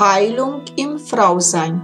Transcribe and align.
Heilung 0.00 0.62
im 0.76 0.98
Frausein. 0.98 1.78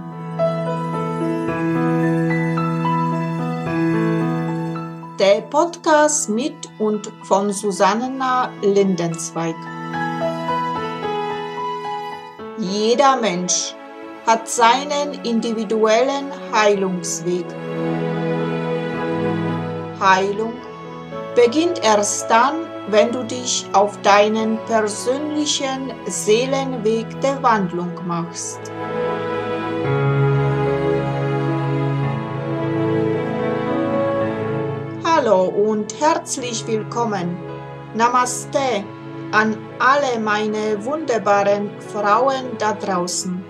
Der 5.19 5.41
Podcast 5.41 6.27
mit 6.27 6.55
und 6.79 7.11
von 7.21 7.53
Susanna 7.53 8.49
Lindenzweig. 8.63 9.53
Jeder 12.57 13.17
Mensch 13.17 13.75
hat 14.25 14.49
seinen 14.49 15.23
individuellen 15.23 16.31
Heilungsweg. 16.51 17.45
Heilung 19.99 20.53
beginnt 21.35 21.83
erst 21.83 22.31
dann, 22.31 22.66
wenn 22.89 23.11
du 23.11 23.23
dich 23.23 23.65
auf 23.73 24.01
deinen 24.01 24.57
persönlichen 24.65 25.91
Seelenweg 26.05 27.19
der 27.21 27.41
Wandlung 27.43 27.93
machst. 28.07 28.59
Hallo 35.03 35.45
und 35.47 35.99
herzlich 35.99 36.65
willkommen. 36.65 37.37
Namaste 37.93 38.85
an 39.31 39.57
alle 39.79 40.19
meine 40.19 40.83
wunderbaren 40.85 41.69
Frauen 41.81 42.57
da 42.57 42.73
draußen. 42.73 43.43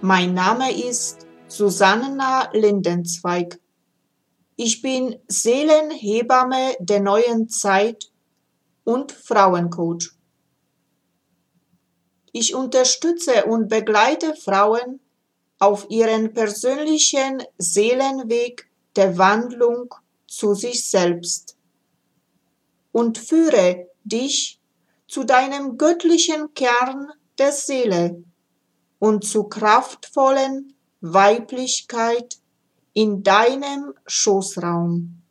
Mein 0.00 0.34
Name 0.34 0.72
ist 0.72 1.26
Susanna 1.46 2.48
Lindenzweig. 2.52 3.58
Ich 4.60 4.82
bin 4.82 5.20
Seelenhebamme 5.28 6.74
der 6.80 6.98
neuen 6.98 7.48
Zeit 7.48 8.10
und 8.82 9.12
Frauencoach. 9.12 10.10
Ich 12.32 12.56
unterstütze 12.56 13.44
und 13.44 13.68
begleite 13.68 14.34
Frauen 14.34 14.98
auf 15.60 15.86
ihren 15.90 16.34
persönlichen 16.34 17.40
Seelenweg 17.58 18.68
der 18.96 19.16
Wandlung 19.16 19.94
zu 20.26 20.54
sich 20.54 20.90
selbst 20.90 21.56
und 22.90 23.16
führe 23.16 23.86
dich 24.02 24.58
zu 25.06 25.22
deinem 25.22 25.78
göttlichen 25.78 26.52
Kern 26.54 27.12
der 27.38 27.52
Seele 27.52 28.24
und 28.98 29.24
zu 29.24 29.44
kraftvollen 29.44 30.74
Weiblichkeit 31.00 32.40
in 32.98 33.22
deinem 33.22 33.94
Schoßraum. 34.08 35.22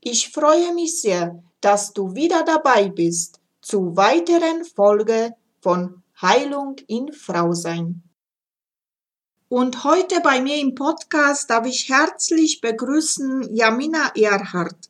Ich 0.00 0.30
freue 0.30 0.72
mich 0.72 1.02
sehr, 1.02 1.42
dass 1.60 1.92
du 1.92 2.14
wieder 2.14 2.44
dabei 2.44 2.88
bist 2.88 3.38
zu 3.60 3.94
weiteren 3.94 4.64
Folge 4.64 5.34
von 5.60 6.02
Heilung 6.22 6.76
in 6.86 7.12
Frausein. 7.12 8.04
Und 9.50 9.84
heute 9.84 10.22
bei 10.22 10.40
mir 10.40 10.56
im 10.56 10.74
Podcast 10.74 11.50
darf 11.50 11.66
ich 11.66 11.90
herzlich 11.90 12.62
begrüßen 12.62 13.54
Jamina 13.54 14.12
Erhardt. 14.16 14.88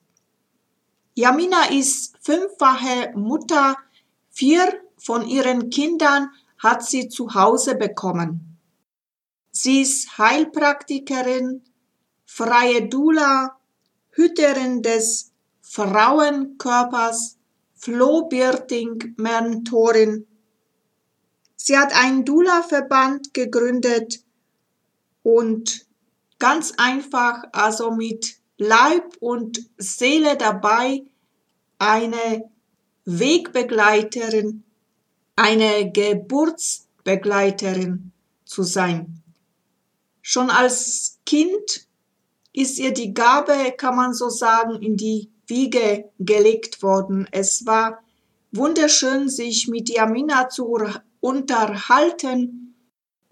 Jamina 1.14 1.64
ist 1.72 2.14
fünffache 2.20 3.10
Mutter. 3.16 3.76
Vier 4.30 4.72
von 4.98 5.26
ihren 5.26 5.68
Kindern 5.68 6.30
hat 6.58 6.84
sie 6.84 7.08
zu 7.08 7.34
Hause 7.34 7.74
bekommen. 7.74 8.55
Sie 9.58 9.80
ist 9.80 10.18
Heilpraktikerin, 10.18 11.64
freie 12.26 12.90
Dula, 12.90 13.58
Hüterin 14.10 14.82
des 14.82 15.32
Frauenkörpers, 15.62 17.38
Flohbirting-Mentorin. 17.74 20.26
Sie 21.56 21.78
hat 21.78 21.96
einen 21.96 22.26
Dula-Verband 22.26 23.32
gegründet 23.32 24.22
und 25.22 25.86
ganz 26.38 26.74
einfach, 26.76 27.44
also 27.52 27.92
mit 27.92 28.36
Leib 28.58 29.16
und 29.20 29.70
Seele 29.78 30.36
dabei, 30.36 31.06
eine 31.78 32.50
Wegbegleiterin, 33.06 34.64
eine 35.34 35.90
Geburtsbegleiterin 35.90 38.12
zu 38.44 38.62
sein. 38.62 39.22
Schon 40.28 40.50
als 40.50 41.20
Kind 41.24 41.86
ist 42.52 42.80
ihr 42.80 42.92
die 42.92 43.14
Gabe, 43.14 43.72
kann 43.76 43.94
man 43.94 44.12
so 44.12 44.28
sagen, 44.28 44.82
in 44.82 44.96
die 44.96 45.30
Wiege 45.46 46.10
gelegt 46.18 46.82
worden. 46.82 47.28
Es 47.30 47.64
war 47.64 48.02
wunderschön, 48.50 49.28
sich 49.28 49.68
mit 49.68 49.88
Jamina 49.88 50.48
zu 50.48 50.76
unterhalten 51.20 52.74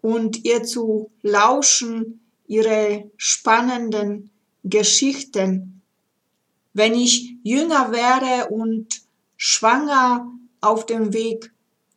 und 0.03 0.45
ihr 0.45 0.63
zu 0.63 1.11
lauschen, 1.23 2.21
ihre 2.47 3.11
spannenden 3.17 4.31
Geschichten. 4.63 5.83
Wenn 6.75 6.95
ich 6.95 7.35
jünger 7.43 7.91
wäre 7.91 8.51
und 8.51 9.03
schwanger 9.37 10.31
auf 10.61 10.87
dem 10.87 11.13
Weg, 11.13 11.53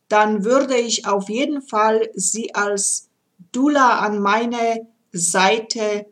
dann 0.08 0.42
würde 0.44 0.76
ich 0.76 1.06
auf 1.06 1.28
jeden 1.28 1.62
Fall 1.62 2.10
sie 2.14 2.52
als 2.56 3.07
Dula 3.52 4.00
an 4.00 4.20
meine 4.20 4.88
Seite 5.12 6.06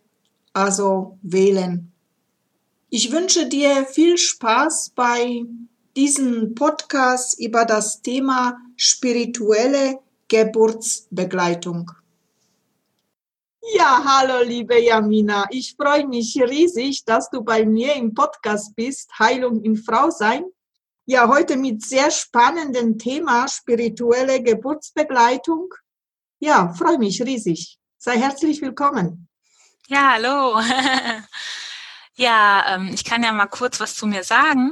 also 0.53 1.19
wählen. 1.23 1.93
Ich 2.89 3.13
wünsche 3.13 3.47
dir 3.47 3.85
viel 3.85 4.17
Spaß 4.17 4.93
bei 4.95 5.45
diesem 5.97 6.55
Podcast 6.55 7.39
über 7.41 7.65
das 7.65 8.01
Thema 8.01 8.59
spirituelle 8.77 9.99
Geburtsbegleitung. 10.29 11.91
Ja, 13.75 14.03
hallo 14.05 14.45
liebe 14.47 14.81
Jamina. 14.81 15.47
Ich 15.51 15.75
freue 15.77 16.07
mich 16.07 16.41
riesig, 16.41 17.05
dass 17.05 17.29
du 17.31 17.43
bei 17.43 17.67
mir 17.67 17.95
im 17.95 18.15
Podcast 18.15 18.77
bist, 18.77 19.11
Heilung 19.19 19.63
in 19.63 19.77
Frau 19.77 20.11
sein. 20.11 20.45
Ja, 21.05 21.29
heute 21.29 21.57
mit 21.57 21.85
sehr 21.85 22.11
spannendem 22.11 22.99
Thema 22.99 23.49
spirituelle 23.49 24.43
Geburtsbegleitung. 24.43 25.75
Ja, 26.47 26.73
freue 26.73 26.97
mich 26.97 27.21
riesig. 27.21 27.77
Sei 27.99 28.21
herzlich 28.21 28.63
willkommen. 28.63 29.29
Ja, 29.89 30.13
hallo. 30.13 30.61
ja, 32.15 32.65
ähm, 32.69 32.89
ich 32.95 33.05
kann 33.05 33.25
ja 33.25 33.33
mal 33.33 33.49
kurz 33.49 33.81
was 33.81 33.97
zu 33.97 34.07
mir 34.07 34.23
sagen, 34.23 34.71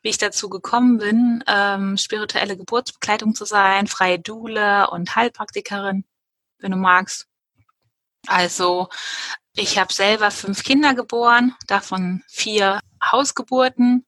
wie 0.00 0.08
ich 0.08 0.16
dazu 0.16 0.48
gekommen 0.48 0.96
bin, 0.96 1.44
ähm, 1.46 1.98
spirituelle 1.98 2.56
Geburtsbegleitung 2.56 3.34
zu 3.34 3.44
sein, 3.44 3.88
freie 3.88 4.20
Dule 4.20 4.88
und 4.88 5.14
Heilpraktikerin, 5.14 6.06
wenn 6.60 6.70
du 6.70 6.78
magst. 6.78 7.26
Also, 8.26 8.88
ich 9.54 9.76
habe 9.76 9.92
selber 9.92 10.30
fünf 10.30 10.64
Kinder 10.64 10.94
geboren, 10.94 11.54
davon 11.66 12.24
vier 12.26 12.80
Hausgeburten 13.04 14.06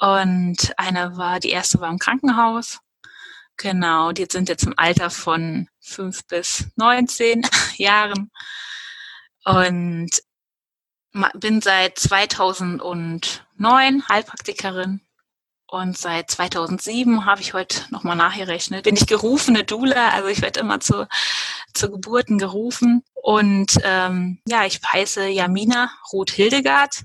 und 0.00 0.72
eine 0.78 1.18
war, 1.18 1.38
die 1.38 1.50
erste 1.50 1.80
war 1.80 1.90
im 1.90 1.98
Krankenhaus 1.98 2.80
Genau, 3.62 4.10
die 4.10 4.26
sind 4.28 4.48
jetzt 4.48 4.64
im 4.64 4.74
Alter 4.76 5.08
von 5.08 5.68
fünf 5.78 6.26
bis 6.26 6.66
neunzehn 6.74 7.46
Jahren 7.76 8.32
und 9.44 10.10
bin 11.34 11.60
seit 11.60 11.96
2009 11.96 14.08
Heilpraktikerin 14.08 15.00
und 15.68 15.96
seit 15.96 16.28
2007 16.32 17.24
habe 17.24 17.40
ich 17.40 17.54
heute 17.54 17.82
nochmal 17.90 18.16
nachgerechnet, 18.16 18.82
bin 18.82 18.96
ich 18.96 19.06
gerufene 19.06 19.62
Dula, 19.62 20.08
also 20.08 20.26
ich 20.26 20.42
werde 20.42 20.58
immer 20.58 20.80
zu, 20.80 21.06
zu 21.72 21.88
Geburten 21.88 22.38
gerufen. 22.38 23.04
Und 23.14 23.78
ähm, 23.84 24.40
ja, 24.48 24.66
ich 24.66 24.80
heiße 24.82 25.28
Jamina 25.28 25.92
Ruth 26.12 26.32
Hildegard. 26.32 27.04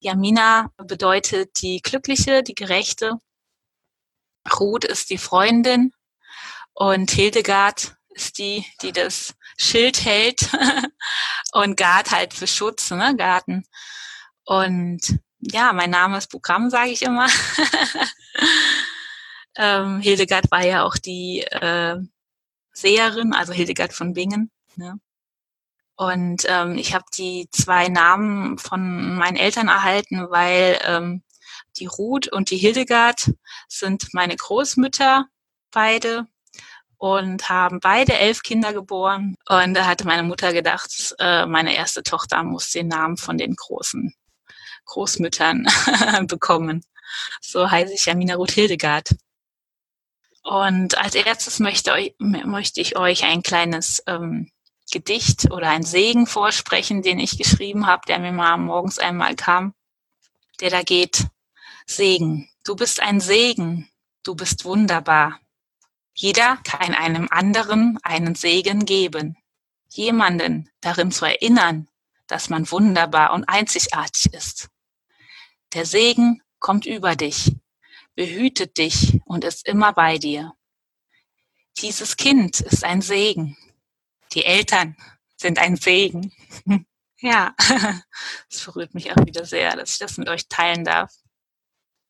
Jamina 0.00 0.72
bedeutet 0.78 1.60
die 1.60 1.82
Glückliche, 1.82 2.42
die 2.42 2.54
Gerechte 2.54 3.18
Ruth 4.58 4.84
ist 4.84 5.10
die 5.10 5.18
Freundin 5.18 5.92
und 6.74 7.10
Hildegard 7.10 7.96
ist 8.10 8.38
die, 8.38 8.64
die 8.82 8.92
das 8.92 9.34
Schild 9.56 10.04
hält 10.04 10.48
und 11.52 11.76
Gard 11.76 12.10
halt 12.10 12.34
für 12.34 12.46
Schutz, 12.46 12.90
ne, 12.90 13.14
Garten. 13.16 13.64
Und 14.44 15.18
ja, 15.40 15.72
mein 15.72 15.90
Name 15.90 16.18
ist 16.18 16.30
Programm, 16.30 16.70
sage 16.70 16.90
ich 16.90 17.02
immer. 17.02 17.28
ähm, 19.56 20.00
Hildegard 20.00 20.50
war 20.50 20.64
ja 20.64 20.84
auch 20.84 20.96
die 20.96 21.42
äh, 21.42 21.96
Seherin, 22.72 23.34
also 23.34 23.52
Hildegard 23.52 23.92
von 23.92 24.14
Bingen. 24.14 24.50
Ne? 24.76 24.98
Und 25.96 26.44
ähm, 26.48 26.76
ich 26.76 26.94
habe 26.94 27.04
die 27.16 27.48
zwei 27.50 27.88
Namen 27.88 28.58
von 28.58 29.16
meinen 29.16 29.36
Eltern 29.36 29.68
erhalten, 29.68 30.30
weil 30.30 30.78
ähm, 30.84 31.22
die 31.78 31.86
Ruth 31.86 32.28
und 32.28 32.50
die 32.50 32.56
Hildegard 32.56 33.32
sind 33.68 34.08
meine 34.12 34.36
Großmütter, 34.36 35.26
beide, 35.70 36.26
und 36.98 37.48
haben 37.48 37.78
beide 37.80 38.18
elf 38.18 38.42
Kinder 38.42 38.72
geboren. 38.72 39.36
Und 39.48 39.74
da 39.74 39.86
hatte 39.86 40.04
meine 40.04 40.24
Mutter 40.24 40.52
gedacht, 40.52 41.14
äh, 41.18 41.46
meine 41.46 41.74
erste 41.74 42.02
Tochter 42.02 42.42
muss 42.42 42.70
den 42.70 42.88
Namen 42.88 43.16
von 43.16 43.38
den 43.38 43.54
großen 43.54 44.14
Großmüttern 44.84 45.66
bekommen. 46.26 46.84
So 47.40 47.70
heiße 47.70 47.94
ich 47.94 48.04
Jamina 48.06 48.34
Ruth 48.34 48.50
Hildegard. 48.50 49.14
Und 50.42 50.98
als 50.98 51.14
erstes 51.14 51.60
möchte, 51.60 51.92
möchte 52.18 52.80
ich 52.80 52.96
euch 52.96 53.24
ein 53.24 53.42
kleines 53.42 54.02
ähm, 54.06 54.50
Gedicht 54.90 55.50
oder 55.50 55.68
ein 55.68 55.82
Segen 55.82 56.26
vorsprechen, 56.26 57.02
den 57.02 57.18
ich 57.18 57.36
geschrieben 57.36 57.86
habe, 57.86 58.02
der 58.08 58.18
mir 58.18 58.32
mal 58.32 58.56
morgens 58.56 58.98
einmal 58.98 59.36
kam, 59.36 59.74
der 60.60 60.70
da 60.70 60.82
geht. 60.82 61.26
Segen, 61.90 62.50
du 62.64 62.76
bist 62.76 63.00
ein 63.00 63.18
Segen, 63.18 63.88
du 64.22 64.34
bist 64.34 64.66
wunderbar. 64.66 65.40
Jeder 66.12 66.58
kann 66.58 66.94
einem 66.94 67.28
anderen 67.30 67.98
einen 68.02 68.34
Segen 68.34 68.84
geben. 68.84 69.38
Jemanden 69.88 70.70
darin 70.82 71.10
zu 71.10 71.24
erinnern, 71.24 71.88
dass 72.26 72.50
man 72.50 72.70
wunderbar 72.70 73.32
und 73.32 73.48
einzigartig 73.48 74.34
ist. 74.34 74.68
Der 75.72 75.86
Segen 75.86 76.42
kommt 76.58 76.84
über 76.84 77.16
dich, 77.16 77.56
behütet 78.14 78.76
dich 78.76 79.20
und 79.24 79.44
ist 79.44 79.66
immer 79.66 79.94
bei 79.94 80.18
dir. 80.18 80.52
Dieses 81.78 82.18
Kind 82.18 82.60
ist 82.60 82.84
ein 82.84 83.00
Segen. 83.00 83.56
Die 84.34 84.44
Eltern 84.44 84.94
sind 85.36 85.58
ein 85.58 85.76
Segen. 85.76 86.34
ja, 87.20 87.54
es 88.50 88.62
berührt 88.62 88.92
mich 88.92 89.10
auch 89.10 89.24
wieder 89.24 89.46
sehr, 89.46 89.74
dass 89.74 89.92
ich 89.92 89.98
das 89.98 90.18
mit 90.18 90.28
euch 90.28 90.48
teilen 90.48 90.84
darf. 90.84 91.14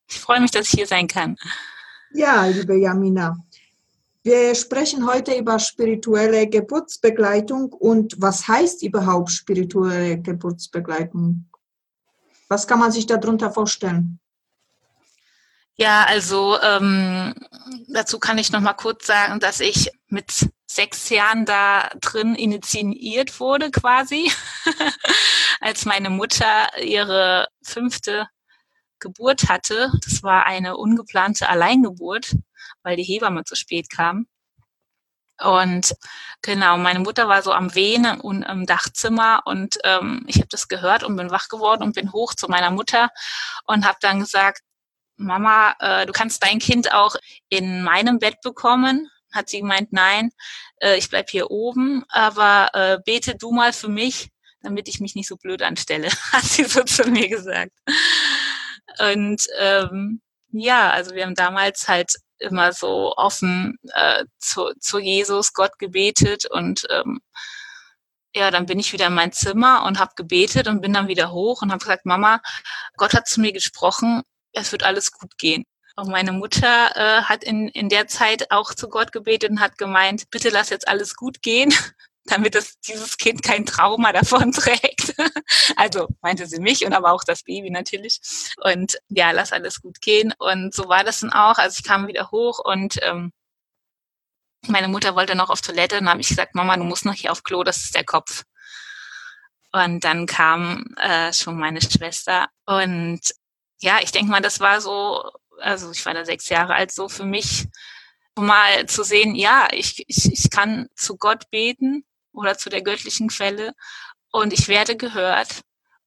Ich 0.09 0.19
freue 0.19 0.41
mich, 0.41 0.51
dass 0.51 0.67
ich 0.67 0.79
hier 0.79 0.87
sein 0.87 1.07
kann. 1.07 1.37
Ja, 2.13 2.47
liebe 2.47 2.77
Jamina, 2.77 3.37
wir 4.23 4.55
sprechen 4.55 5.07
heute 5.07 5.35
über 5.35 5.59
spirituelle 5.59 6.49
Geburtsbegleitung 6.49 7.73
und 7.73 8.15
was 8.19 8.49
heißt 8.49 8.83
überhaupt 8.83 9.31
spirituelle 9.31 10.21
Geburtsbegleitung? 10.21 11.49
Was 12.49 12.67
kann 12.67 12.79
man 12.79 12.93
sich 12.93 13.07
darunter 13.07 13.51
vorstellen? 13.53 14.19
Ja, 15.77 16.05
also 16.09 16.59
ähm, 16.61 17.35
dazu 17.87 18.19
kann 18.19 18.39
ich 18.39 18.51
noch 18.51 18.61
mal 18.61 18.73
kurz 18.73 19.07
sagen, 19.07 19.39
dass 19.39 19.61
ich 19.61 19.91
mit 20.09 20.51
sechs 20.67 21.09
Jahren 21.09 21.45
da 21.45 21.91
drin 22.01 22.35
initiiert 22.35 23.39
wurde 23.39 23.71
quasi, 23.71 24.31
als 25.61 25.85
meine 25.85 26.11
Mutter 26.11 26.69
ihre 26.83 27.47
fünfte 27.63 28.27
Geburt 29.01 29.49
hatte. 29.49 29.93
Das 30.05 30.23
war 30.23 30.47
eine 30.47 30.77
ungeplante 30.77 31.49
Alleingeburt, 31.49 32.37
weil 32.83 32.97
die 32.97 33.05
Hebamme 33.05 33.45
zu 33.45 33.55
spät 33.55 33.91
kam. 33.91 34.27
Und 35.41 35.95
genau, 36.43 36.79
meine 36.79 36.99
Mutter 36.99 37.29
war 37.29 37.43
so 37.43 37.53
am 37.53 37.75
Wehen 37.75 38.07
und 38.21 38.43
im 38.43 38.67
Dachzimmer 38.67 39.43
und 39.45 39.79
ähm, 39.85 40.25
ich 40.27 40.37
habe 40.37 40.49
das 40.51 40.67
gehört 40.67 41.05
und 41.05 41.17
bin 41.17 41.31
wach 41.31 41.49
geworden 41.49 41.85
und 41.85 41.95
bin 41.95 42.13
hoch 42.13 42.35
zu 42.35 42.49
meiner 42.49 42.73
Mutter 42.73 43.11
und 43.65 43.87
habe 43.87 43.99
dann 44.01 44.19
gesagt, 44.19 44.63
Mama, 45.17 45.75
äh, 45.79 46.07
du 46.07 46.13
kannst 46.13 46.43
dein 46.43 46.59
Kind 46.59 46.93
auch 46.93 47.17
in 47.49 47.83
meinem 47.83 48.19
Bett 48.19 48.41
bekommen. 48.43 49.09
Hat 49.33 49.49
sie 49.49 49.61
gemeint, 49.61 49.93
nein, 49.93 50.31
äh, 50.81 50.97
ich 50.97 51.09
bleib 51.09 51.31
hier 51.31 51.51
oben, 51.51 52.05
aber 52.09 52.71
äh, 52.73 52.99
bete 53.05 53.37
du 53.37 53.53
mal 53.53 53.73
für 53.73 53.89
mich, 53.89 54.31
damit 54.63 54.89
ich 54.89 55.01
mich 55.01 55.15
nicht 55.15 55.29
so 55.29 55.37
blöd 55.37 55.63
anstelle, 55.63 56.09
hat 56.33 56.45
sie 56.45 56.65
so 56.65 56.83
zu 56.83 57.05
mir 57.09 57.29
gesagt. 57.29 57.73
Und 58.99 59.43
ähm, 59.59 60.21
ja, 60.51 60.91
also 60.91 61.15
wir 61.15 61.25
haben 61.25 61.35
damals 61.35 61.89
halt 61.89 62.13
immer 62.39 62.73
so 62.73 63.15
offen 63.17 63.79
äh, 63.95 64.25
zu, 64.39 64.73
zu 64.81 64.99
Jesus, 64.99 65.53
Gott 65.53 65.79
gebetet 65.79 66.47
und 66.47 66.87
ähm, 66.91 67.21
ja, 68.35 68.51
dann 68.51 68.67
bin 68.67 68.79
ich 68.79 68.93
wieder 68.93 69.09
in 69.09 69.15
mein 69.15 69.33
Zimmer 69.33 69.85
und 69.85 69.99
habe 69.99 70.13
gebetet 70.15 70.69
und 70.69 70.81
bin 70.81 70.93
dann 70.93 71.09
wieder 71.09 71.33
hoch 71.33 71.63
und 71.63 71.71
habe 71.71 71.81
gesagt, 71.81 72.07
Mama, 72.07 72.41
Gott 72.97 73.15
hat 73.15 73.27
zu 73.27 73.41
mir 73.41 73.53
gesprochen 73.53 74.23
es 74.53 74.73
wird 74.73 74.83
alles 74.83 75.13
gut 75.13 75.39
gehen. 75.39 75.65
Und 75.97 76.09
meine 76.09 76.33
Mutter 76.33 76.93
äh, 76.95 77.23
hat 77.23 77.43
in, 77.43 77.69
in 77.69 77.89
der 77.89 78.07
Zeit 78.07 78.51
auch 78.51 78.75
zu 78.75 78.89
Gott 78.89 79.11
gebetet 79.13 79.51
und 79.51 79.61
hat 79.61 79.79
gemeint, 79.79 80.31
bitte 80.31 80.49
lass 80.51 80.71
jetzt 80.71 80.87
alles 80.87 81.17
gut 81.17 81.43
gehen, 81.43 81.73
damit 82.29 82.55
das, 82.55 82.79
dieses 82.81 83.17
Kind 83.17 83.43
kein 83.43 83.67
Trauma 83.67 84.13
davon 84.13 84.53
trägt. 84.53 85.15
also 85.77 86.09
meinte 86.21 86.47
sie 86.47 86.61
mich 86.61 86.85
und 86.85 86.93
aber 86.93 87.13
auch 87.13 87.25
das 87.25 87.43
Baby 87.43 87.71
natürlich. 87.71 88.21
Und 88.63 88.99
ja, 89.09 89.31
lass 89.31 89.53
alles 89.53 89.81
gut 89.81 90.01
gehen. 90.01 90.33
Und 90.39 90.75
so 90.75 90.89
war 90.89 91.05
das 91.05 91.21
dann 91.21 91.33
auch. 91.33 91.59
Also 91.59 91.79
ich 91.79 91.85
kam 91.85 92.07
wieder 92.07 92.31
hoch 92.31 92.59
und 92.65 92.99
ähm, 93.03 93.33
meine 94.67 94.89
Mutter 94.89 95.15
wollte 95.15 95.35
noch 95.35 95.51
auf 95.51 95.61
Toilette 95.61 95.97
und 95.97 96.05
dann 96.05 96.11
habe 96.11 96.21
ich 96.21 96.29
gesagt, 96.29 96.55
Mama, 96.55 96.77
du 96.77 96.85
musst 96.85 97.05
noch 97.05 97.15
hier 97.15 97.33
auf 97.33 97.43
Klo, 97.43 97.63
das 97.63 97.79
ist 97.79 97.95
der 97.95 98.05
Kopf. 98.05 98.45
Und 99.73 100.03
dann 100.05 100.27
kam 100.27 100.85
äh, 100.97 101.33
schon 101.33 101.59
meine 101.59 101.81
Schwester 101.81 102.49
und 102.65 103.21
ja, 103.81 103.99
ich 104.03 104.11
denke 104.11 104.31
mal, 104.31 104.41
das 104.41 104.61
war 104.61 104.81
so, 104.81 105.31
also 105.61 105.91
ich 105.93 106.05
war 106.05 106.15
da 106.15 106.25
sechs 106.25 106.49
Jahre 106.49 106.75
alt, 106.75 106.91
so 106.91 107.09
für 107.09 107.25
mich 107.25 107.69
mal 108.35 108.87
zu 108.87 109.05
sehen, 109.05 109.35
ja, 109.35 109.69
ich, 109.73 110.05
ich, 110.09 110.33
ich 110.33 110.51
kann 110.51 110.89
zu 110.97 111.17
Gott 111.17 111.51
beten 111.51 112.05
oder 112.39 112.57
zu 112.57 112.71
der 112.71 112.83
göttlichen 112.83 113.29
Quelle 113.29 113.75
und 114.31 114.53
ich 114.53 114.69
werde 114.69 114.97
gehört. 114.97 115.63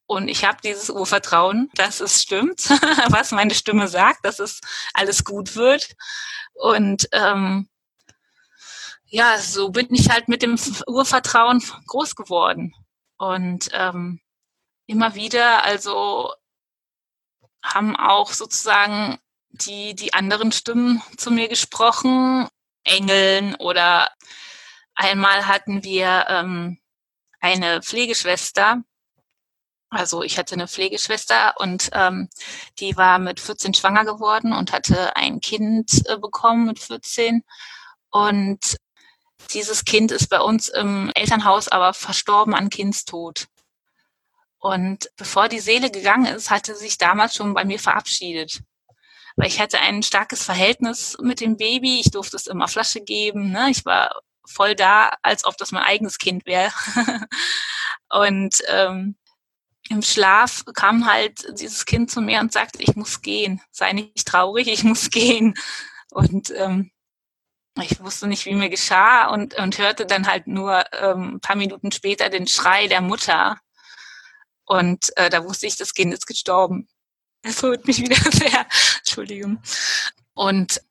Und 0.05 0.27
ich 0.27 0.43
habe 0.43 0.57
dieses 0.61 0.89
Urvertrauen, 0.89 1.69
dass 1.75 2.01
es 2.01 2.21
stimmt, 2.21 2.69
was 3.09 3.31
meine 3.31 3.55
Stimme 3.55 3.87
sagt, 3.87 4.25
dass 4.25 4.39
es 4.39 4.59
alles 4.93 5.23
gut 5.23 5.55
wird. 5.55 5.95
Und 6.53 7.07
ähm, 7.13 7.69
ja, 9.05 9.37
so 9.37 9.69
bin 9.69 9.87
ich 9.91 10.09
halt 10.09 10.27
mit 10.27 10.41
dem 10.41 10.57
Urvertrauen 10.87 11.63
groß 11.87 12.15
geworden. 12.15 12.73
Und 13.17 13.69
ähm, 13.71 14.19
immer 14.85 15.15
wieder, 15.15 15.63
also 15.63 16.33
haben 17.63 17.95
auch 17.95 18.33
sozusagen 18.33 19.17
die, 19.49 19.95
die 19.95 20.13
anderen 20.13 20.51
Stimmen 20.51 21.01
zu 21.17 21.31
mir 21.31 21.47
gesprochen, 21.47 22.49
Engeln 22.83 23.55
oder 23.55 24.11
einmal 24.95 25.47
hatten 25.47 25.83
wir 25.83 26.25
ähm, 26.29 26.79
eine 27.39 27.81
Pflegeschwester, 27.81 28.83
also 29.91 30.23
ich 30.23 30.37
hatte 30.37 30.55
eine 30.55 30.69
Pflegeschwester 30.69 31.53
und 31.57 31.89
ähm, 31.93 32.29
die 32.79 32.95
war 32.95 33.19
mit 33.19 33.41
14 33.41 33.73
schwanger 33.73 34.05
geworden 34.05 34.53
und 34.53 34.71
hatte 34.71 35.17
ein 35.17 35.41
Kind 35.41 36.07
äh, 36.07 36.17
bekommen 36.17 36.65
mit 36.65 36.79
14. 36.79 37.43
Und 38.09 38.77
dieses 39.53 39.83
Kind 39.83 40.11
ist 40.11 40.29
bei 40.29 40.39
uns 40.39 40.69
im 40.69 41.11
Elternhaus 41.13 41.67
aber 41.67 41.93
verstorben 41.93 42.53
an 42.55 42.69
Kindstod. 42.69 43.47
Und 44.59 45.09
bevor 45.17 45.49
die 45.49 45.59
Seele 45.59 45.91
gegangen 45.91 46.27
ist, 46.27 46.51
hatte 46.51 46.75
sich 46.75 46.97
damals 46.97 47.35
schon 47.35 47.53
bei 47.53 47.65
mir 47.65 47.79
verabschiedet. 47.79 48.61
Weil 49.35 49.47
ich 49.47 49.59
hatte 49.59 49.79
ein 49.79 50.03
starkes 50.03 50.43
Verhältnis 50.43 51.17
mit 51.21 51.41
dem 51.41 51.57
Baby. 51.57 51.99
Ich 51.99 52.11
durfte 52.11 52.37
es 52.37 52.47
immer 52.47 52.69
Flasche 52.69 53.01
geben. 53.01 53.51
Ne? 53.51 53.69
Ich 53.71 53.83
war 53.85 54.21
voll 54.45 54.75
da, 54.75 55.13
als 55.21 55.45
ob 55.45 55.57
das 55.57 55.71
mein 55.71 55.83
eigenes 55.83 56.17
Kind 56.17 56.45
wäre. 56.45 56.73
und 58.09 58.61
ähm, 58.67 59.15
im 59.89 60.01
Schlaf 60.01 60.63
kam 60.73 61.05
halt 61.05 61.45
dieses 61.59 61.85
Kind 61.85 62.09
zu 62.09 62.21
mir 62.21 62.39
und 62.39 62.53
sagte, 62.53 62.81
ich 62.81 62.95
muss 62.95 63.21
gehen. 63.21 63.61
Sei 63.71 63.91
nicht 63.93 64.27
traurig, 64.27 64.67
ich 64.67 64.83
muss 64.83 65.09
gehen. 65.11 65.53
Und 66.11 66.51
ähm, 66.55 66.91
ich 67.81 68.01
wusste 68.01 68.27
nicht, 68.27 68.45
wie 68.45 68.53
mir 68.53 68.69
geschah 68.69 69.27
und, 69.27 69.55
und 69.55 69.77
hörte 69.77 70.05
dann 70.05 70.27
halt 70.27 70.47
nur 70.47 70.83
ähm, 70.93 71.35
ein 71.35 71.39
paar 71.39 71.55
Minuten 71.55 71.91
später 71.91 72.29
den 72.29 72.47
Schrei 72.47 72.87
der 72.87 73.01
Mutter. 73.01 73.57
Und 74.65 75.15
äh, 75.17 75.29
da 75.29 75.43
wusste 75.43 75.67
ich, 75.67 75.77
das 75.77 75.93
Kind 75.93 76.13
ist 76.13 76.27
gestorben. 76.27 76.87
Es 77.43 77.63
holt 77.63 77.87
mich 77.87 77.97
wieder 78.01 78.17
sehr. 78.31 78.65
Entschuldigung. 78.99 79.61
Und 80.33 80.81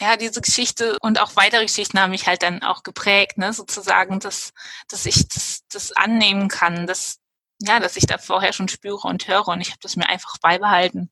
ja, 0.00 0.16
diese 0.16 0.40
Geschichte 0.40 0.98
und 1.00 1.20
auch 1.20 1.36
weitere 1.36 1.62
Geschichten 1.62 2.00
haben 2.00 2.10
mich 2.10 2.26
halt 2.26 2.42
dann 2.42 2.62
auch 2.62 2.82
geprägt, 2.82 3.38
ne, 3.38 3.52
sozusagen, 3.52 4.20
dass, 4.20 4.52
dass 4.88 5.06
ich 5.06 5.28
das, 5.28 5.62
das 5.70 5.92
annehmen 5.92 6.48
kann, 6.48 6.86
dass, 6.86 7.20
ja, 7.60 7.78
dass 7.80 7.96
ich 7.96 8.06
da 8.06 8.18
vorher 8.18 8.52
schon 8.52 8.68
spüre 8.68 9.06
und 9.06 9.28
höre 9.28 9.48
und 9.48 9.60
ich 9.60 9.68
habe 9.68 9.80
das 9.82 9.96
mir 9.96 10.08
einfach 10.08 10.38
beibehalten 10.38 11.10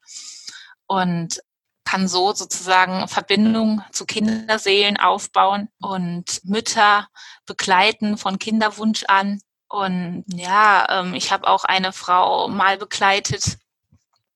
und 0.86 1.40
kann 1.84 2.08
so 2.08 2.32
sozusagen 2.32 3.06
Verbindung 3.08 3.82
zu 3.92 4.06
Kinderseelen 4.06 4.96
aufbauen 4.98 5.68
und 5.80 6.40
Mütter 6.44 7.08
begleiten 7.46 8.16
von 8.16 8.38
Kinderwunsch 8.38 9.04
an. 9.08 9.40
Und 9.68 10.24
ja, 10.28 10.86
ähm, 11.00 11.14
ich 11.14 11.32
habe 11.32 11.48
auch 11.48 11.64
eine 11.64 11.92
Frau 11.92 12.48
mal 12.48 12.78
begleitet, 12.78 13.58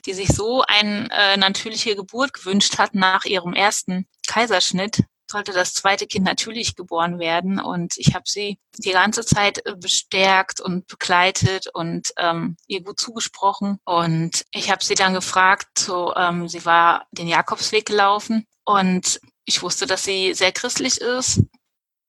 die 0.07 0.15
sich 0.15 0.29
so 0.29 0.63
eine 0.67 1.09
äh, 1.11 1.37
natürliche 1.37 1.97
Geburt 1.97 2.33
gewünscht 2.33 2.79
hat 2.79 2.95
nach 2.95 3.25
ihrem 3.25 3.53
ersten 3.53 4.07
Kaiserschnitt. 4.27 5.05
Sollte 5.29 5.53
das 5.53 5.75
zweite 5.75 6.07
Kind 6.07 6.25
natürlich 6.25 6.77
geboren 6.77 7.19
werden. 7.19 7.59
Und 7.59 7.99
ich 7.99 8.15
habe 8.15 8.25
sie 8.27 8.59
die 8.79 8.93
ganze 8.93 9.25
Zeit 9.25 9.67
äh, 9.67 9.75
bestärkt 9.75 10.61
und 10.61 10.87
begleitet 10.87 11.67
und 11.75 12.13
ähm, 12.17 12.57
ihr 12.69 12.83
gut 12.83 13.01
zugesprochen. 13.01 13.81
Und 13.85 14.45
ich 14.53 14.71
habe 14.71 14.85
sie 14.85 14.95
dann 14.95 15.15
gefragt, 15.15 15.79
so, 15.79 16.15
ähm, 16.15 16.49
sie 16.49 16.65
war 16.65 17.07
den 17.11 17.27
Jakobsweg 17.27 17.87
gelaufen 17.87 18.47
und 18.65 19.21
ich 19.45 19.63
wusste, 19.63 19.87
dass 19.87 20.05
sie 20.05 20.35
sehr 20.35 20.53
christlich 20.53 21.01
ist 21.01 21.41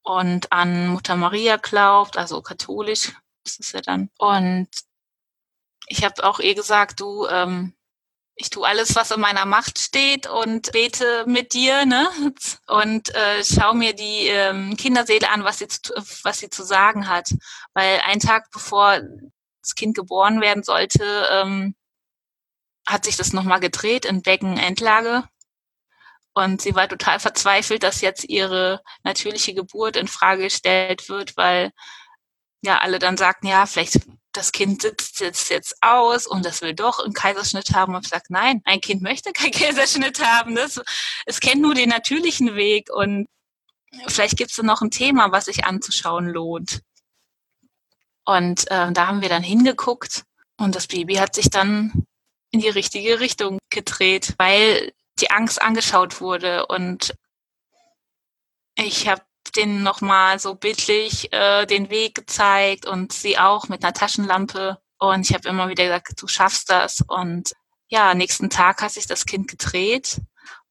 und 0.07 0.51
an 0.51 0.87
Mutter 0.87 1.15
Maria 1.15 1.57
glaubt, 1.57 2.17
also 2.17 2.41
katholisch 2.41 3.13
ist 3.45 3.59
es 3.59 3.71
ja 3.73 3.81
dann. 3.81 4.09
Und 4.17 4.69
ich 5.87 6.03
habe 6.03 6.23
auch 6.23 6.39
ihr 6.39 6.55
gesagt, 6.55 6.99
du, 6.99 7.27
ähm, 7.27 7.73
ich 8.37 8.51
tue 8.51 8.67
alles, 8.67 8.95
was 8.95 9.11
in 9.11 9.19
meiner 9.19 9.45
Macht 9.45 9.79
steht 9.79 10.27
und 10.27 10.71
bete 10.71 11.25
mit 11.27 11.53
dir, 11.53 11.85
ne? 11.85 12.07
Und 12.67 13.13
äh, 13.15 13.43
schau 13.43 13.73
mir 13.73 13.93
die 13.93 14.27
ähm, 14.27 14.77
Kinderseele 14.77 15.29
an, 15.29 15.43
was 15.43 15.57
sie, 15.57 15.67
zu, 15.67 15.93
was 16.23 16.39
sie 16.39 16.49
zu 16.49 16.63
sagen 16.63 17.07
hat. 17.07 17.29
Weil 17.73 17.99
ein 18.05 18.19
Tag 18.19 18.49
bevor 18.51 19.01
das 19.61 19.73
Kind 19.75 19.95
geboren 19.95 20.39
werden 20.39 20.63
sollte, 20.63 21.27
ähm, 21.31 21.75
hat 22.87 23.05
sich 23.05 23.17
das 23.17 23.33
nochmal 23.33 23.59
gedreht 23.59 24.05
in 24.05 24.21
Beckenendlage. 24.21 25.23
Und 26.35 26.61
sie 26.61 26.75
war 26.75 26.87
total 26.87 27.19
verzweifelt, 27.19 27.81
dass 27.81 28.01
jetzt 28.01 28.23
ihre 28.29 28.83
natürliche 29.03 29.55
Geburt 29.55 29.95
in 29.95 30.07
Frage 30.07 30.43
gestellt 30.43 31.09
wird, 31.09 31.35
weil 31.37 31.71
ja 32.61 32.77
alle 32.77 32.99
dann 32.99 33.17
sagten, 33.17 33.47
ja, 33.47 33.65
vielleicht 33.65 34.01
das 34.37 34.51
Kind 34.51 34.83
sitzt 34.83 35.19
jetzt, 35.19 35.49
jetzt 35.49 35.75
aus 35.81 36.27
und 36.27 36.45
das 36.45 36.61
will 36.61 36.73
doch 36.73 36.99
einen 36.99 37.13
Kaiserschnitt 37.13 37.73
haben. 37.73 37.95
Und 37.95 38.05
ich 38.05 38.09
sage, 38.09 38.25
nein, 38.29 38.61
ein 38.65 38.81
Kind 38.81 39.01
möchte 39.01 39.33
keinen 39.33 39.51
Kaiserschnitt 39.51 40.23
haben. 40.23 40.55
Das, 40.55 40.79
es 41.25 41.39
kennt 41.39 41.61
nur 41.61 41.73
den 41.73 41.89
natürlichen 41.89 42.55
Weg 42.55 42.89
und 42.91 43.27
vielleicht 44.07 44.37
gibt 44.37 44.51
es 44.51 44.57
noch 44.59 44.81
ein 44.81 44.91
Thema, 44.91 45.31
was 45.31 45.45
sich 45.45 45.65
anzuschauen 45.65 46.27
lohnt. 46.27 46.81
Und 48.25 48.69
äh, 48.69 48.91
da 48.91 49.07
haben 49.07 49.21
wir 49.21 49.29
dann 49.29 49.43
hingeguckt 49.43 50.23
und 50.57 50.75
das 50.75 50.87
Baby 50.87 51.15
hat 51.15 51.33
sich 51.33 51.49
dann 51.49 52.05
in 52.51 52.59
die 52.59 52.69
richtige 52.69 53.19
Richtung 53.19 53.57
gedreht, 53.69 54.35
weil 54.37 54.93
die 55.19 55.31
Angst 55.31 55.61
angeschaut 55.61 56.21
wurde 56.21 56.67
und 56.67 57.15
ich 58.75 59.07
habe 59.07 59.21
denen 59.57 59.83
nochmal 59.83 60.39
so 60.39 60.55
bildlich 60.55 61.33
äh, 61.33 61.65
den 61.65 61.89
Weg 61.89 62.15
gezeigt 62.15 62.85
und 62.85 63.11
sie 63.11 63.37
auch 63.37 63.67
mit 63.67 63.83
einer 63.83 63.93
Taschenlampe. 63.93 64.77
Und 64.99 65.29
ich 65.29 65.33
habe 65.33 65.49
immer 65.49 65.69
wieder 65.69 65.85
gesagt, 65.85 66.21
du 66.21 66.27
schaffst 66.27 66.69
das. 66.69 67.03
Und 67.07 67.53
ja, 67.87 68.13
nächsten 68.13 68.49
Tag 68.49 68.81
hat 68.81 68.91
sich 68.91 69.07
das 69.07 69.25
Kind 69.25 69.47
gedreht 69.47 70.21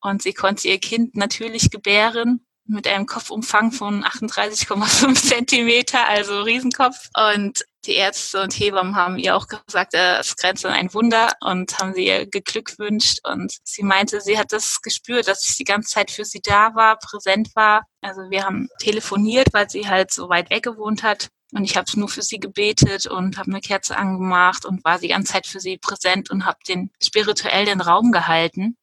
und 0.01 0.23
sie 0.23 0.33
konnte 0.33 0.69
ihr 0.69 0.79
Kind 0.79 1.17
natürlich 1.17 1.71
gebären 1.71 2.46
mit 2.69 2.87
einem 2.87 3.07
Kopfumfang 3.07 3.73
von 3.73 4.05
38,5 4.05 5.15
Zentimeter, 5.29 6.09
also 6.09 6.43
Riesenkopf. 6.43 7.09
Und 7.15 7.65
die 7.87 7.95
Ärzte 7.95 8.43
und 8.43 8.53
Hebammen 8.53 8.97
haben 8.97 9.19
ihr 9.19 9.37
auch 9.37 9.47
gesagt, 9.47 9.95
es 9.95 10.37
grenzt 10.37 10.67
an 10.67 10.73
ein 10.73 10.93
Wunder 10.93 11.33
und 11.41 11.79
haben 11.79 11.95
sie 11.95 12.07
ihr 12.07 12.27
geglückwünscht. 12.27 13.21
Und 13.25 13.57
sie 13.63 13.83
meinte, 13.83 14.21
sie 14.21 14.39
hat 14.39 14.53
das 14.53 14.83
gespürt, 14.83 15.29
dass 15.29 15.49
ich 15.49 15.57
die 15.57 15.65
ganze 15.65 15.91
Zeit 15.91 16.11
für 16.11 16.25
sie 16.25 16.41
da 16.41 16.75
war, 16.75 16.99
präsent 16.99 17.55
war. 17.55 17.87
Also 18.01 18.23
wir 18.31 18.45
haben 18.45 18.69
telefoniert, 18.81 19.49
weil 19.53 19.71
sie 19.71 19.89
halt 19.89 20.13
so 20.13 20.29
weit 20.29 20.51
weg 20.51 20.65
gewohnt 20.65 21.03
hat. 21.03 21.29
Und 21.53 21.65
ich 21.65 21.77
habe 21.77 21.87
nur 21.95 22.09
für 22.09 22.23
sie 22.23 22.41
gebetet 22.41 23.07
und 23.07 23.39
habe 23.39 23.51
eine 23.51 23.61
Kerze 23.61 23.97
angemacht 23.97 24.65
und 24.65 24.85
war 24.85 24.99
die 24.99 25.09
ganze 25.09 25.33
Zeit 25.33 25.47
für 25.47 25.61
sie 25.61 25.79
präsent 25.79 26.29
und 26.31 26.45
habe 26.45 26.59
den 26.69 26.91
spirituell 27.01 27.67
den 27.67 27.81
Raum 27.81 28.11
gehalten 28.11 28.77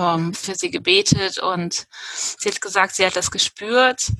ähm, 0.00 0.34
für 0.34 0.54
sie 0.54 0.70
gebetet 0.70 1.38
und 1.38 1.86
sie 2.12 2.48
hat 2.48 2.60
gesagt, 2.60 2.96
sie 2.96 3.06
hat 3.06 3.16
das 3.16 3.30
gespürt, 3.30 4.12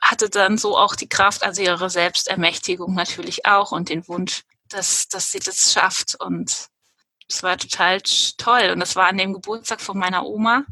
hatte 0.00 0.28
dann 0.30 0.58
so 0.58 0.76
auch 0.76 0.94
die 0.94 1.08
Kraft, 1.08 1.42
also 1.42 1.62
ihre 1.62 1.90
Selbstermächtigung 1.90 2.94
natürlich 2.94 3.46
auch 3.46 3.72
und 3.72 3.88
den 3.88 4.06
Wunsch, 4.08 4.42
dass, 4.68 5.08
dass 5.08 5.32
sie 5.32 5.40
das 5.40 5.72
schafft 5.72 6.16
und 6.20 6.68
es 7.28 7.42
war 7.42 7.56
total 7.56 8.00
toll 8.38 8.70
und 8.72 8.80
das 8.80 8.94
war 8.94 9.06
an 9.06 9.18
dem 9.18 9.32
Geburtstag 9.32 9.80
von 9.80 9.98
meiner 9.98 10.24
Oma. 10.26 10.64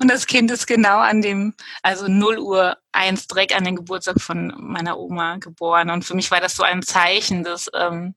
Und 0.00 0.08
das 0.08 0.26
Kind 0.26 0.50
ist 0.50 0.66
genau 0.66 0.98
an 0.98 1.20
dem, 1.20 1.54
also 1.82 2.08
0 2.08 2.38
Uhr 2.38 2.78
1 2.92 3.26
direkt 3.26 3.54
an 3.54 3.64
den 3.64 3.76
Geburtstag 3.76 4.20
von 4.20 4.54
meiner 4.56 4.98
Oma 4.98 5.36
geboren. 5.36 5.90
Und 5.90 6.06
für 6.06 6.14
mich 6.14 6.30
war 6.30 6.40
das 6.40 6.56
so 6.56 6.62
ein 6.62 6.82
Zeichen, 6.82 7.44
dass, 7.44 7.70
ähm, 7.74 8.14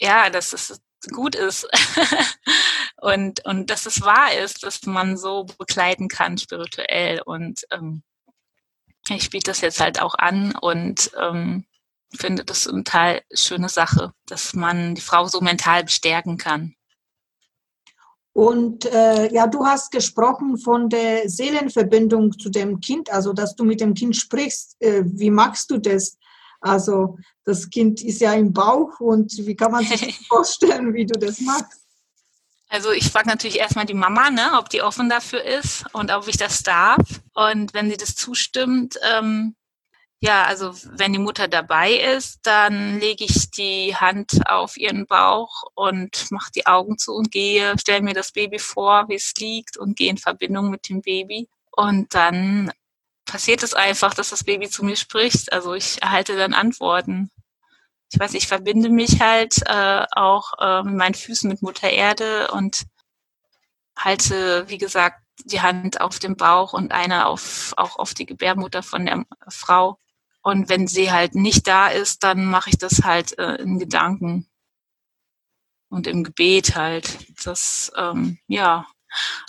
ja, 0.00 0.28
dass 0.28 0.52
es 0.52 0.80
gut 1.08 1.34
ist 1.34 1.66
und, 2.96 3.44
und 3.44 3.70
dass 3.70 3.86
es 3.86 4.02
wahr 4.02 4.34
ist, 4.34 4.62
dass 4.62 4.84
man 4.86 5.16
so 5.16 5.44
begleiten 5.58 6.08
kann 6.08 6.38
spirituell. 6.38 7.20
Und 7.24 7.66
ähm, 7.70 8.02
ich 9.08 9.30
biete 9.30 9.50
das 9.50 9.60
jetzt 9.60 9.80
halt 9.80 10.00
auch 10.00 10.14
an 10.14 10.54
und 10.60 11.10
ähm, 11.20 11.64
finde 12.16 12.44
das 12.44 12.66
eine 12.66 12.84
total 12.84 13.22
schöne 13.32 13.68
Sache, 13.68 14.12
dass 14.26 14.54
man 14.54 14.94
die 14.94 15.02
Frau 15.02 15.26
so 15.26 15.40
mental 15.40 15.84
bestärken 15.84 16.38
kann. 16.38 16.74
Und 18.32 18.84
äh, 18.86 19.32
ja, 19.32 19.46
du 19.46 19.64
hast 19.64 19.92
gesprochen 19.92 20.58
von 20.58 20.88
der 20.88 21.28
Seelenverbindung 21.28 22.36
zu 22.36 22.50
dem 22.50 22.80
Kind, 22.80 23.08
also 23.10 23.32
dass 23.32 23.54
du 23.54 23.64
mit 23.64 23.80
dem 23.80 23.94
Kind 23.94 24.16
sprichst. 24.16 24.76
Äh, 24.80 25.04
wie 25.06 25.30
magst 25.30 25.70
du 25.70 25.78
das? 25.78 26.18
Also 26.60 27.16
das 27.44 27.68
Kind 27.68 28.02
ist 28.02 28.20
ja 28.20 28.32
im 28.34 28.52
Bauch 28.52 29.00
und 29.00 29.32
wie 29.38 29.54
kann 29.54 29.72
man 29.72 29.84
sich 29.84 30.18
vorstellen, 30.28 30.94
wie 30.94 31.06
du 31.06 31.18
das 31.18 31.40
machst? 31.40 31.82
Also 32.68 32.90
ich 32.90 33.10
frage 33.10 33.28
natürlich 33.28 33.58
erstmal 33.58 33.86
die 33.86 33.94
Mama, 33.94 34.30
ne, 34.30 34.58
ob 34.58 34.68
die 34.68 34.82
offen 34.82 35.08
dafür 35.08 35.44
ist 35.44 35.84
und 35.92 36.10
ob 36.10 36.26
ich 36.26 36.36
das 36.36 36.62
darf. 36.62 37.00
Und 37.34 37.72
wenn 37.72 37.88
sie 37.88 37.96
das 37.96 38.16
zustimmt, 38.16 38.98
ähm, 39.08 39.54
ja, 40.20 40.44
also 40.44 40.72
wenn 40.96 41.12
die 41.12 41.18
Mutter 41.18 41.48
dabei 41.48 41.92
ist, 41.92 42.40
dann 42.44 42.98
lege 42.98 43.24
ich 43.24 43.50
die 43.50 43.94
Hand 43.94 44.48
auf 44.48 44.78
ihren 44.78 45.06
Bauch 45.06 45.64
und 45.74 46.30
mache 46.30 46.50
die 46.52 46.66
Augen 46.66 46.96
zu 46.96 47.12
und 47.12 47.30
gehe, 47.30 47.78
stelle 47.78 48.00
mir 48.00 48.14
das 48.14 48.32
Baby 48.32 48.58
vor, 48.58 49.04
wie 49.08 49.16
es 49.16 49.34
liegt 49.38 49.76
und 49.76 49.96
gehe 49.96 50.10
in 50.10 50.16
Verbindung 50.16 50.70
mit 50.70 50.88
dem 50.88 51.02
Baby. 51.02 51.48
Und 51.72 52.14
dann 52.14 52.72
passiert 53.26 53.62
es 53.62 53.74
einfach, 53.74 54.14
dass 54.14 54.30
das 54.30 54.44
Baby 54.44 54.68
zu 54.68 54.84
mir 54.84 54.96
spricht. 54.96 55.52
Also 55.52 55.74
ich 55.74 56.00
erhalte 56.02 56.36
dann 56.36 56.54
Antworten. 56.54 57.30
Ich 58.14 58.20
weiß, 58.20 58.34
ich 58.34 58.46
verbinde 58.46 58.90
mich 58.90 59.20
halt 59.20 59.56
äh, 59.66 60.06
auch 60.12 60.52
äh, 60.60 60.84
mit 60.84 60.94
meinen 60.94 61.14
Füßen 61.14 61.50
mit 61.50 61.62
Mutter 61.62 61.90
Erde 61.90 62.46
und 62.52 62.84
halte, 63.98 64.68
wie 64.68 64.78
gesagt, 64.78 65.20
die 65.44 65.62
Hand 65.62 66.00
auf 66.00 66.20
dem 66.20 66.36
Bauch 66.36 66.74
und 66.74 66.92
eine 66.92 67.26
auf, 67.26 67.74
auch 67.76 67.96
auf 67.96 68.14
die 68.14 68.24
Gebärmutter 68.24 68.84
von 68.84 69.06
der 69.06 69.24
Frau. 69.48 69.98
Und 70.42 70.68
wenn 70.68 70.86
sie 70.86 71.10
halt 71.10 71.34
nicht 71.34 71.66
da 71.66 71.88
ist, 71.88 72.22
dann 72.22 72.44
mache 72.44 72.70
ich 72.70 72.78
das 72.78 73.02
halt 73.02 73.36
äh, 73.36 73.56
in 73.56 73.80
Gedanken 73.80 74.46
und 75.88 76.06
im 76.06 76.22
Gebet 76.22 76.76
halt. 76.76 77.18
Das, 77.44 77.90
ähm, 77.96 78.38
ja, 78.46 78.86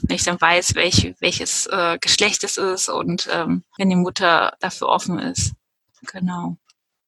wenn 0.02 0.16
ich 0.16 0.24
dann 0.24 0.42
weiß, 0.42 0.74
welch, 0.74 1.14
welches 1.20 1.68
äh, 1.68 2.00
Geschlecht 2.00 2.44
es 2.44 2.58
ist 2.58 2.90
und 2.90 3.30
ähm, 3.32 3.64
wenn 3.78 3.92
die 3.92 3.96
Mutter 3.96 4.58
dafür 4.60 4.88
offen 4.88 5.20
ist. 5.20 5.54
Genau. 6.08 6.58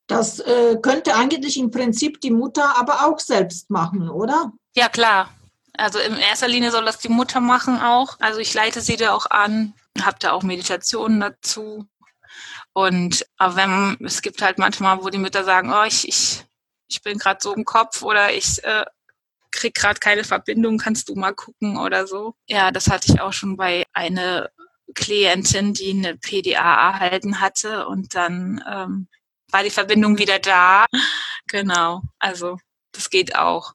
Das 0.08 0.40
äh, 0.40 0.78
könnte 0.82 1.16
eigentlich 1.16 1.58
im 1.58 1.70
Prinzip 1.70 2.22
die 2.22 2.32
Mutter 2.32 2.78
aber 2.78 3.06
auch 3.06 3.20
selbst 3.20 3.70
machen, 3.70 4.10
oder? 4.10 4.54
Ja, 4.74 4.88
klar. 4.88 5.30
Also 5.74 6.00
in 6.00 6.16
erster 6.18 6.48
Linie 6.48 6.72
soll 6.72 6.86
das 6.86 6.98
die 6.98 7.10
Mutter 7.10 7.40
machen 7.40 7.80
auch. 7.80 8.18
Also 8.20 8.40
ich 8.40 8.54
leite 8.54 8.82
sie 8.82 8.96
da 8.96 9.14
auch 9.14 9.28
an, 9.28 9.74
habe 10.02 10.18
da 10.20 10.32
auch 10.32 10.44
Meditationen 10.44 11.20
dazu. 11.20 11.86
Und 12.74 13.26
aber 13.38 13.56
wenn 13.58 13.98
es 14.06 14.22
gibt 14.22 14.42
halt 14.42 14.58
manchmal, 14.60 15.04
wo 15.04 15.10
die 15.10 15.18
Mütter 15.18 15.44
sagen, 15.44 15.72
oh, 15.74 15.84
ich, 15.84 16.08
ich, 16.08 16.44
ich 16.88 17.02
bin 17.02 17.18
gerade 17.18 17.40
so 17.42 17.54
im 17.54 17.66
Kopf 17.66 18.02
oder 18.02 18.34
ich 18.34 18.64
äh, 18.64 18.86
krieg 19.52 19.74
gerade 19.74 20.00
keine 20.00 20.24
Verbindung, 20.24 20.78
kannst 20.78 21.10
du 21.10 21.16
mal 21.16 21.34
gucken 21.34 21.78
oder 21.78 22.08
so. 22.08 22.36
Ja, 22.48 22.72
das 22.72 22.88
hatte 22.88 23.12
ich 23.12 23.20
auch 23.20 23.34
schon 23.34 23.58
bei 23.58 23.84
einer 23.94 24.50
Klientin, 24.96 25.74
die 25.74 25.92
eine 25.92 26.16
PDA 26.18 26.92
erhalten 26.92 27.42
hatte 27.42 27.88
und 27.88 28.16
dann 28.16 28.64
ähm, 28.70 29.08
war 29.51 29.63
die 29.63 29.70
Verbindung 29.70 30.18
wieder 30.18 30.39
da. 30.39 30.86
Genau, 31.48 32.01
also 32.20 32.58
das 32.92 33.10
geht 33.10 33.36
auch. 33.36 33.74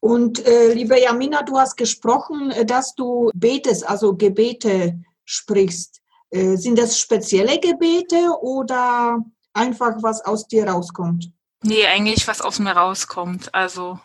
Und 0.00 0.46
äh, 0.46 0.74
liebe 0.74 1.00
Jamina, 1.00 1.42
du 1.42 1.58
hast 1.58 1.76
gesprochen, 1.76 2.50
äh, 2.50 2.66
dass 2.66 2.94
du 2.94 3.30
betest, 3.34 3.88
also 3.88 4.14
Gebete 4.14 5.00
sprichst. 5.24 6.02
Äh, 6.30 6.56
sind 6.56 6.78
das 6.78 6.98
spezielle 6.98 7.58
Gebete 7.58 8.36
oder 8.42 9.24
einfach 9.54 9.94
was 10.02 10.20
aus 10.22 10.46
dir 10.46 10.68
rauskommt? 10.68 11.30
Nee, 11.62 11.86
eigentlich 11.86 12.28
was 12.28 12.42
aus 12.42 12.58
mir 12.58 12.72
rauskommt. 12.72 13.54
Also 13.54 13.98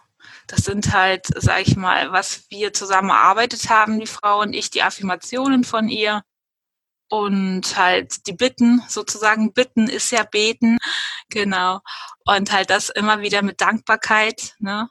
das 0.48 0.62
sind 0.62 0.94
halt, 0.94 1.28
sag 1.36 1.68
ich 1.68 1.76
mal, 1.76 2.14
was 2.14 2.44
wir 2.50 2.72
zusammen 2.72 3.10
erarbeitet 3.10 3.70
haben, 3.70 4.00
die 4.00 4.08
Frau 4.08 4.42
und 4.42 4.54
ich, 4.54 4.70
die 4.70 4.84
Affirmationen 4.84 5.66
von 5.66 5.90
ihr 5.90 6.24
und 7.10 7.76
halt 7.78 8.28
die 8.28 8.34
Bitten, 8.34 8.82
sozusagen 8.88 9.54
Bitten 9.54 9.90
ist 9.90 10.12
ja 10.12 10.24
Beten, 10.24 10.78
genau. 11.30 11.82
Und 12.26 12.52
halt 12.52 12.70
das 12.70 12.90
immer 12.90 13.22
wieder 13.22 13.42
mit 13.42 13.62
Dankbarkeit, 13.62 14.56
ne, 14.60 14.90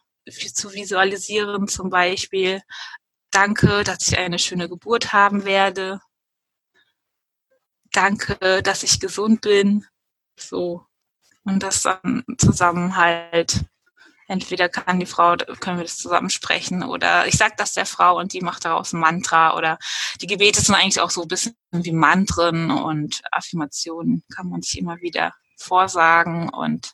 zu 0.54 0.72
visualisieren 0.72 1.68
zum 1.68 1.90
Beispiel. 1.90 2.62
Danke, 3.30 3.84
dass 3.84 4.08
ich 4.08 4.18
eine 4.18 4.38
schöne 4.38 4.68
Geburt 4.68 5.12
haben 5.12 5.44
werde. 5.44 6.00
Danke, 7.92 8.62
dass 8.62 8.82
ich 8.82 9.00
gesund 9.00 9.42
bin. 9.42 9.86
So, 10.38 10.86
und 11.44 11.62
das 11.62 11.82
dann 11.82 12.24
zusammen 12.38 12.96
halt, 12.96 13.64
entweder 14.28 14.68
kann 14.68 15.00
die 15.00 15.06
Frau, 15.06 15.36
können 15.36 15.78
wir 15.78 15.84
das 15.84 15.96
zusammen 15.96 16.30
sprechen 16.30 16.84
oder 16.84 17.26
ich 17.26 17.36
sage 17.36 17.54
das 17.56 17.72
der 17.72 17.86
Frau 17.86 18.18
und 18.18 18.32
die 18.32 18.42
macht 18.42 18.64
daraus 18.64 18.92
ein 18.92 19.00
Mantra 19.00 19.56
oder 19.56 19.78
die 20.20 20.26
Gebete 20.26 20.60
sind 20.60 20.74
eigentlich 20.74 21.00
auch 21.00 21.10
so 21.10 21.22
ein 21.22 21.28
bisschen 21.28 21.56
wie 21.72 21.92
Mantren 21.92 22.70
und 22.70 23.22
Affirmationen 23.32 24.22
kann 24.34 24.48
man 24.48 24.62
sich 24.62 24.78
immer 24.78 25.00
wieder 25.00 25.32
vorsagen 25.56 26.50
und 26.50 26.92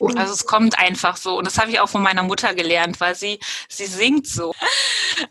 Und 0.00 0.16
also 0.16 0.32
es 0.32 0.46
kommt 0.46 0.78
einfach 0.78 1.16
so. 1.16 1.36
Und 1.38 1.46
das 1.46 1.58
habe 1.58 1.70
ich 1.70 1.80
auch 1.80 1.88
von 1.88 2.02
meiner 2.02 2.22
Mutter 2.22 2.54
gelernt, 2.54 3.00
weil 3.00 3.14
sie, 3.14 3.38
sie 3.68 3.86
singt 3.86 4.26
so. 4.26 4.54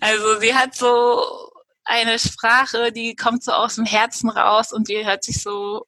Also 0.01 0.39
sie 0.41 0.53
hat 0.53 0.75
so 0.75 1.23
eine 1.85 2.19
Sprache, 2.19 2.91
die 2.91 3.15
kommt 3.15 3.43
so 3.43 3.53
aus 3.53 3.75
dem 3.75 3.85
Herzen 3.85 4.29
raus 4.29 4.73
und 4.73 4.89
die 4.89 5.05
hört 5.05 5.23
sich 5.23 5.41
so 5.41 5.85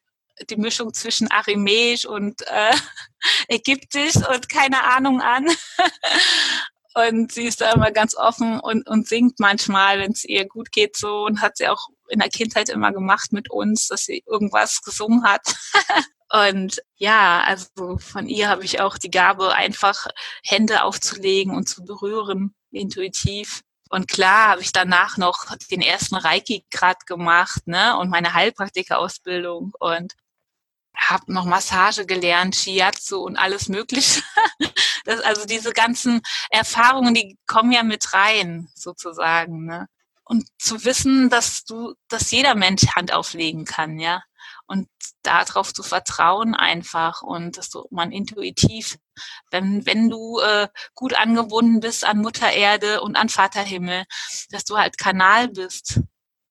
die 0.50 0.58
Mischung 0.58 0.94
zwischen 0.94 1.30
Aramäisch 1.32 2.06
und 2.06 2.42
äh, 2.48 2.76
Ägyptisch 3.48 4.16
und 4.16 4.50
keine 4.50 4.84
Ahnung 4.84 5.22
an. 5.22 5.48
und 6.94 7.32
sie 7.32 7.46
ist 7.46 7.62
da 7.62 7.72
immer 7.72 7.92
ganz 7.92 8.16
offen 8.16 8.60
und, 8.60 8.88
und 8.88 9.08
singt 9.08 9.40
manchmal, 9.40 10.00
wenn 10.00 10.12
es 10.12 10.24
ihr 10.26 10.48
gut 10.48 10.72
geht 10.72 10.96
so 10.98 11.26
und 11.26 11.42
hat 11.42 11.58
sie 11.58 11.68
auch 11.68 11.90
in 12.10 12.20
der 12.20 12.30
Kindheit 12.30 12.70
immer 12.70 12.92
gemacht 12.92 13.32
mit 13.32 13.52
uns, 13.52 13.88
dass 13.88 14.06
sie 14.06 14.24
irgendwas 14.26 14.82
gesungen 14.82 15.24
hat. 15.24 15.42
Und 16.32 16.84
ja, 16.96 17.42
also 17.42 17.98
von 17.98 18.28
ihr 18.28 18.50
habe 18.50 18.64
ich 18.64 18.82
auch 18.82 19.00
die 19.00 19.10
Gabe, 19.10 19.54
einfach 19.54 20.06
Hände 20.44 20.84
aufzulegen 20.84 21.56
und 21.56 21.68
zu 21.68 21.84
berühren, 21.84 22.54
intuitiv. 22.72 23.62
Und 23.90 24.08
klar 24.08 24.50
habe 24.50 24.62
ich 24.62 24.72
danach 24.72 25.18
noch 25.18 25.46
den 25.72 25.82
ersten 25.82 26.16
Reiki-Grad 26.16 27.08
gemacht, 27.08 27.66
ne, 27.66 27.98
und 27.98 28.12
meine 28.12 28.36
Heilpraktika-Ausbildung 28.36 29.74
und 29.80 30.14
habe 31.00 31.32
noch 31.34 31.46
Massage 31.46 32.06
gelernt, 32.06 32.56
Shiatsu 32.56 33.18
und 33.18 33.38
alles 33.38 33.70
Mögliche. 33.70 34.22
Das, 35.06 35.22
also 35.22 35.46
diese 35.46 35.72
ganzen 35.72 36.22
Erfahrungen, 36.52 37.16
die 37.16 37.40
kommen 37.48 37.72
ja 37.72 37.84
mit 37.84 38.14
rein, 38.14 38.70
sozusagen. 38.76 39.66
Ne? 39.66 39.88
Und 40.24 40.46
zu 40.60 40.84
wissen, 40.84 41.30
dass 41.30 41.64
du, 41.64 41.96
dass 42.10 42.30
jeder 42.30 42.54
Mensch 42.54 42.86
Hand 42.96 43.12
auflegen 43.12 43.66
kann, 43.66 43.98
ja 43.98 44.22
und 44.70 44.88
darauf 45.24 45.74
zu 45.74 45.82
vertrauen 45.82 46.54
einfach 46.54 47.24
und 47.24 47.58
dass 47.58 47.70
du 47.70 47.88
man 47.90 48.12
intuitiv, 48.12 48.98
wenn, 49.50 49.86
wenn 49.88 50.10
du 50.10 50.40
äh, 50.40 50.68
gut 50.94 51.16
angebunden 51.16 51.80
bist 51.80 52.06
an 52.06 52.20
Mutter 52.20 52.52
Erde 52.52 53.02
und 53.02 53.16
an 53.16 53.30
Vater 53.30 53.64
Himmel, 53.64 54.06
dass 54.52 54.66
du 54.66 54.78
halt 54.78 55.00
Kanal 55.00 55.48
bist 55.50 56.02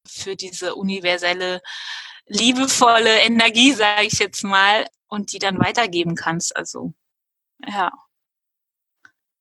für 0.05 0.35
diese 0.35 0.75
universelle, 0.75 1.61
liebevolle 2.29 3.21
Energie, 3.21 3.73
sage 3.73 4.07
ich 4.07 4.19
jetzt 4.19 4.45
mal, 4.45 4.87
und 5.09 5.33
die 5.33 5.39
dann 5.39 5.59
weitergeben 5.59 6.15
kannst. 6.15 6.57
Also, 6.57 6.93
ja. 7.67 7.91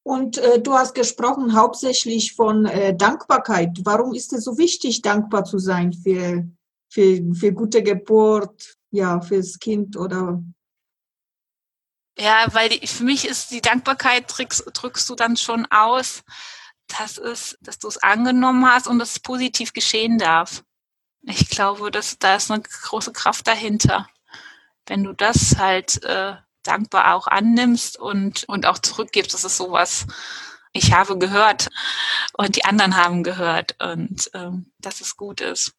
Und 0.04 0.38
äh, 0.38 0.62
du 0.62 0.74
hast 0.74 0.96
gesprochen 0.96 1.54
hauptsächlich 1.54 2.34
von 2.34 2.66
äh, 2.66 2.96
Dankbarkeit. 2.96 3.80
Warum 3.84 4.14
ist 4.14 4.32
es 4.34 4.46
so 4.46 4.58
wichtig, 4.58 5.02
dankbar 5.02 5.44
zu 5.44 5.60
sein 5.60 5.92
für 5.92 6.48
für, 6.90 7.22
für 7.34 7.54
gute 7.54 7.84
Geburt, 7.84 8.78
ja, 8.92 9.22
fürs 9.22 9.60
Kind 9.60 9.98
oder 9.98 10.42
ja, 12.20 12.48
weil 12.52 12.70
die, 12.70 12.88
für 12.88 13.04
mich 13.04 13.28
ist 13.28 13.52
die 13.52 13.62
Dankbarkeit, 13.62 14.26
drückst, 14.28 14.72
drückst 14.74 15.08
du 15.08 15.14
dann 15.14 15.38
schon 15.38 15.68
aus, 15.70 16.24
dass, 16.88 17.20
es, 17.20 17.56
dass 17.62 17.78
du 17.78 17.88
es 17.88 17.98
angenommen 17.98 18.66
hast 18.66 18.88
und 18.88 18.98
dass 18.98 19.12
es 19.12 19.20
positiv 19.20 19.72
geschehen 19.72 20.18
darf. 20.18 20.64
Ich 21.30 21.50
glaube, 21.50 21.92
dass 21.92 22.18
da 22.20 22.36
ist 22.36 22.50
eine 22.50 22.62
große 22.62 23.12
Kraft 23.12 23.48
dahinter. 23.48 24.08
Wenn 24.86 25.04
du 25.04 25.12
das 25.12 25.58
halt 25.58 26.02
äh, 26.04 26.36
dankbar 26.64 27.16
auch 27.16 27.28
annimmst 27.28 28.00
und, 28.00 28.46
und 28.46 28.66
auch 28.66 28.80
zurückgibst, 28.80 29.34
das 29.34 29.44
ist 29.44 29.58
sowas, 29.58 30.08
ich 30.72 30.94
habe 30.94 31.18
gehört 31.18 31.68
und 32.34 32.56
die 32.56 32.64
anderen 32.64 32.96
haben 32.96 33.24
gehört 33.24 33.76
und 33.82 34.30
ähm, 34.34 34.72
dass 34.80 35.02
es 35.02 35.18
gut 35.18 35.42
ist. 35.42 35.74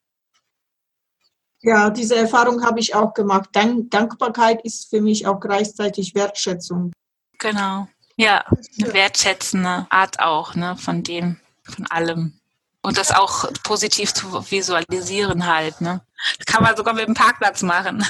Ja, 1.61 1.89
diese 1.89 2.15
Erfahrung 2.15 2.63
habe 2.63 2.79
ich 2.79 2.93
auch 2.95 3.13
gemacht. 3.13 3.49
Dank 3.51 3.89
Dankbarkeit 3.91 4.63
ist 4.63 4.89
für 4.89 5.01
mich 5.01 5.25
auch 5.25 5.39
gleichzeitig 5.39 6.15
Wertschätzung. 6.15 6.93
Genau. 7.39 7.87
Ja, 8.15 8.45
eine 8.81 8.93
wertschätzende 8.93 9.87
Art 9.89 10.19
auch, 10.19 10.53
ne, 10.53 10.77
von 10.77 11.03
dem, 11.03 11.39
von 11.63 11.87
allem. 11.87 12.38
Und 12.81 12.97
das 12.97 13.11
auch 13.11 13.51
positiv 13.63 14.13
zu 14.13 14.49
visualisieren 14.49 15.45
halt, 15.45 15.81
ne. 15.81 16.01
Das 16.37 16.45
kann 16.45 16.63
man 16.63 16.75
sogar 16.77 16.93
mit 16.93 17.07
dem 17.07 17.13
Parkplatz 17.13 17.61
machen. 17.61 18.05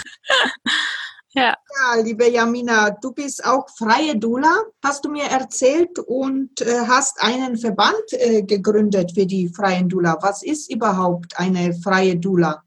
ja. 1.34 1.56
Ja, 1.76 2.02
liebe 2.02 2.30
Jamina, 2.30 2.92
du 2.92 3.12
bist 3.12 3.44
auch 3.44 3.68
freie 3.78 4.16
Dula, 4.16 4.64
hast 4.84 5.06
du 5.06 5.10
mir 5.10 5.26
erzählt 5.26 5.98
und 6.00 6.62
äh, 6.62 6.88
hast 6.88 7.22
einen 7.22 7.58
Verband 7.58 8.12
äh, 8.12 8.44
gegründet 8.44 9.12
für 9.14 9.26
die 9.26 9.50
freien 9.50 9.90
Dula. 9.90 10.18
Was 10.22 10.44
ist 10.44 10.72
überhaupt 10.72 11.38
eine 11.40 11.74
freie 11.74 12.16
Dula? 12.16 12.64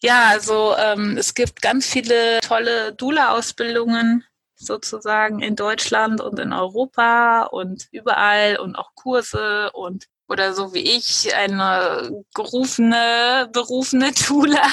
Ja, 0.00 0.28
also 0.28 0.76
ähm, 0.78 1.16
es 1.18 1.34
gibt 1.34 1.60
ganz 1.60 1.86
viele 1.86 2.38
tolle 2.40 2.92
Dula-Ausbildungen 2.92 4.24
sozusagen 4.54 5.40
in 5.40 5.56
Deutschland 5.56 6.20
und 6.20 6.38
in 6.38 6.52
Europa 6.52 7.44
und 7.44 7.88
überall 7.90 8.58
und 8.58 8.76
auch 8.76 8.94
Kurse 8.94 9.70
und 9.72 10.06
oder 10.28 10.54
so 10.54 10.74
wie 10.74 10.80
ich 10.96 11.34
eine 11.34 12.24
gerufene, 12.34 13.48
berufene 13.52 14.12
Dula 14.28 14.66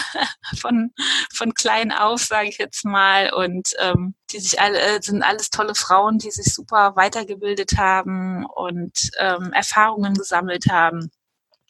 von 0.60 0.92
von 1.34 1.54
klein 1.54 1.92
auf, 1.92 2.22
sage 2.22 2.50
ich 2.50 2.58
jetzt 2.58 2.86
mal, 2.86 3.34
und 3.34 3.70
ähm, 3.80 4.16
die 4.32 4.40
sich 4.40 4.60
alle 4.60 4.80
äh, 4.80 5.02
sind 5.02 5.24
alles 5.24 5.50
tolle 5.50 5.76
Frauen, 5.76 6.20
die 6.20 6.32
sich 6.32 6.54
super 6.54 6.96
weitergebildet 6.96 7.78
haben 7.78 8.46
und 8.46 9.12
ähm, 9.20 9.54
Erfahrungen 9.54 10.14
gesammelt 10.14 10.68
haben 10.70 11.10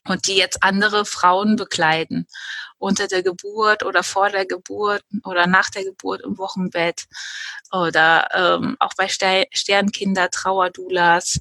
und 0.07 0.27
die 0.27 0.35
jetzt 0.35 0.63
andere 0.63 1.05
Frauen 1.05 1.55
begleiten. 1.55 2.27
Unter 2.77 3.07
der 3.07 3.23
Geburt 3.23 3.83
oder 3.83 4.03
vor 4.03 4.29
der 4.29 4.45
Geburt 4.45 5.03
oder 5.23 5.47
nach 5.47 5.69
der 5.69 5.83
Geburt 5.83 6.21
im 6.21 6.37
Wochenbett 6.37 7.05
oder 7.71 8.27
ähm, 8.33 8.75
auch 8.79 8.93
bei 8.97 9.07
Sternkinder, 9.07 10.29
Trauerdulas, 10.29 11.39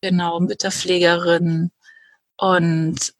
genau, 0.00 0.40
Mütterpflegerinnen 0.40 1.72
und 2.36 3.14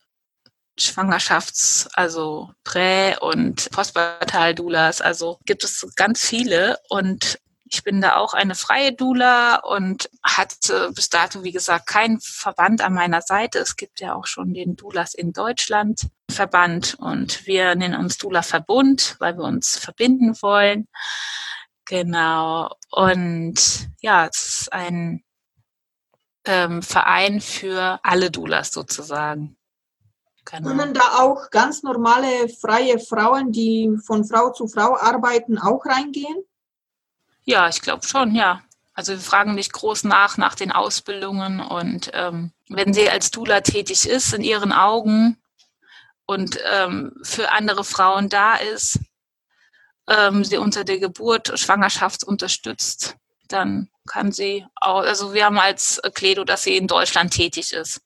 Schwangerschafts-, 0.78 1.88
also 1.94 2.50
Prä- 2.64 3.16
und 3.18 3.70
Postpartal-Doulas. 3.70 5.00
Also 5.00 5.38
gibt 5.46 5.64
es 5.64 5.86
ganz 5.96 6.24
viele 6.24 6.78
und 6.88 7.38
ich 7.68 7.82
bin 7.82 8.00
da 8.00 8.16
auch 8.16 8.34
eine 8.34 8.54
freie 8.54 8.92
Dula 8.92 9.56
und 9.56 10.08
hatte 10.22 10.92
bis 10.94 11.08
dato, 11.08 11.42
wie 11.42 11.52
gesagt, 11.52 11.86
keinen 11.88 12.20
Verband 12.20 12.80
an 12.80 12.94
meiner 12.94 13.22
Seite. 13.22 13.58
Es 13.58 13.76
gibt 13.76 14.00
ja 14.00 14.14
auch 14.14 14.26
schon 14.26 14.54
den 14.54 14.76
Dulas 14.76 15.14
in 15.14 15.32
Deutschland 15.32 16.08
Verband 16.30 16.96
und 16.98 17.46
wir 17.46 17.74
nennen 17.74 17.98
uns 17.98 18.18
Dula 18.18 18.42
Verbund, 18.42 19.16
weil 19.18 19.36
wir 19.36 19.44
uns 19.44 19.78
verbinden 19.78 20.36
wollen. 20.42 20.86
Genau. 21.86 22.70
Und 22.90 23.88
ja, 24.00 24.26
es 24.26 24.60
ist 24.60 24.72
ein 24.72 25.22
ähm, 26.46 26.82
Verein 26.82 27.40
für 27.40 28.00
alle 28.02 28.30
Dulas 28.30 28.72
sozusagen. 28.72 29.56
Genau. 30.44 30.68
Können 30.68 30.94
da 30.94 31.18
auch 31.18 31.50
ganz 31.50 31.82
normale 31.82 32.48
freie 32.48 33.00
Frauen, 33.00 33.50
die 33.50 33.96
von 34.04 34.24
Frau 34.24 34.52
zu 34.52 34.68
Frau 34.68 34.96
arbeiten, 34.96 35.58
auch 35.58 35.84
reingehen? 35.84 36.44
Ja, 37.44 37.68
ich 37.68 37.82
glaube 37.82 38.06
schon, 38.06 38.34
ja. 38.34 38.62
Also 38.94 39.12
wir 39.12 39.18
fragen 39.18 39.54
nicht 39.54 39.72
groß 39.72 40.04
nach 40.04 40.38
nach 40.38 40.54
den 40.54 40.72
Ausbildungen 40.72 41.60
und 41.60 42.10
ähm, 42.14 42.52
wenn 42.68 42.94
sie 42.94 43.10
als 43.10 43.30
Dula 43.30 43.60
tätig 43.60 44.08
ist 44.08 44.32
in 44.32 44.42
ihren 44.42 44.72
Augen 44.72 45.36
und 46.26 46.58
ähm, 46.72 47.12
für 47.22 47.52
andere 47.52 47.84
Frauen 47.84 48.28
da 48.28 48.54
ist, 48.54 49.00
ähm, 50.08 50.44
sie 50.44 50.56
unter 50.56 50.84
der 50.84 50.98
Geburt, 50.98 51.58
Schwangerschaft 51.58 52.24
unterstützt, 52.24 53.16
dann 53.48 53.90
kann 54.06 54.32
sie 54.32 54.64
auch, 54.76 55.00
also 55.00 55.34
wir 55.34 55.46
haben 55.46 55.58
als 55.58 56.00
Kledo, 56.14 56.44
dass 56.44 56.62
sie 56.62 56.76
in 56.76 56.86
Deutschland 56.86 57.32
tätig 57.32 57.72
ist. 57.72 58.00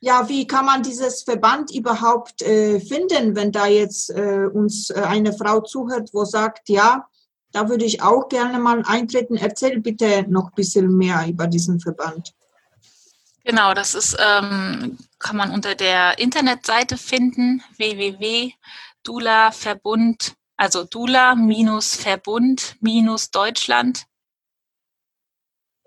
Ja, 0.00 0.28
wie 0.28 0.46
kann 0.46 0.64
man 0.64 0.82
dieses 0.82 1.24
Verband 1.24 1.74
überhaupt 1.74 2.40
äh, 2.42 2.78
finden, 2.80 3.34
wenn 3.34 3.50
da 3.50 3.66
jetzt 3.66 4.10
äh, 4.10 4.46
uns 4.52 4.90
äh, 4.90 5.00
eine 5.00 5.32
Frau 5.32 5.60
zuhört, 5.60 6.10
wo 6.12 6.24
sagt, 6.24 6.68
ja, 6.68 7.08
da 7.52 7.68
würde 7.68 7.84
ich 7.84 8.00
auch 8.02 8.28
gerne 8.28 8.60
mal 8.60 8.82
eintreten. 8.86 9.36
Erzähl 9.36 9.80
bitte 9.80 10.24
noch 10.28 10.50
ein 10.50 10.54
bisschen 10.54 10.96
mehr 10.96 11.26
über 11.28 11.48
diesen 11.48 11.80
Verband. 11.80 12.32
Genau, 13.44 13.74
das 13.74 13.94
ist, 13.94 14.16
ähm, 14.20 14.98
kann 15.18 15.36
man 15.36 15.50
unter 15.50 15.74
der 15.74 16.18
Internetseite 16.18 16.98
finden, 16.98 17.62
www.dula-verbund, 17.76 20.34
also 20.56 20.84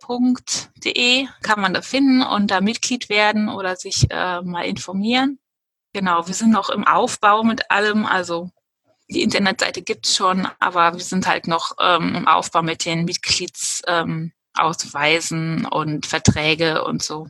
dula-verbund-deutschland.de 0.01 1.27
kann 1.41 1.61
man 1.61 1.73
da 1.73 1.81
finden 1.81 2.21
und 2.21 2.51
da 2.51 2.61
Mitglied 2.61 3.09
werden 3.09 3.49
oder 3.49 3.75
sich 3.75 4.05
äh, 4.09 4.41
mal 4.41 4.65
informieren. 4.65 5.39
Genau, 5.93 6.25
wir 6.27 6.33
sind 6.33 6.51
noch 6.51 6.69
im 6.69 6.87
Aufbau 6.87 7.43
mit 7.43 7.69
allem, 7.69 8.05
also 8.05 8.49
die 9.09 9.23
Internetseite 9.23 9.81
gibt 9.81 10.05
es 10.05 10.15
schon, 10.15 10.47
aber 10.59 10.93
wir 10.93 11.03
sind 11.03 11.27
halt 11.27 11.47
noch 11.47 11.73
ähm, 11.79 12.15
im 12.15 12.25
Aufbau 12.27 12.61
mit 12.61 12.85
den 12.85 13.03
Mitgliedsausweisen 13.03 15.59
ähm, 15.59 15.67
und 15.69 16.05
Verträge 16.05 16.85
und 16.85 17.03
so. 17.03 17.27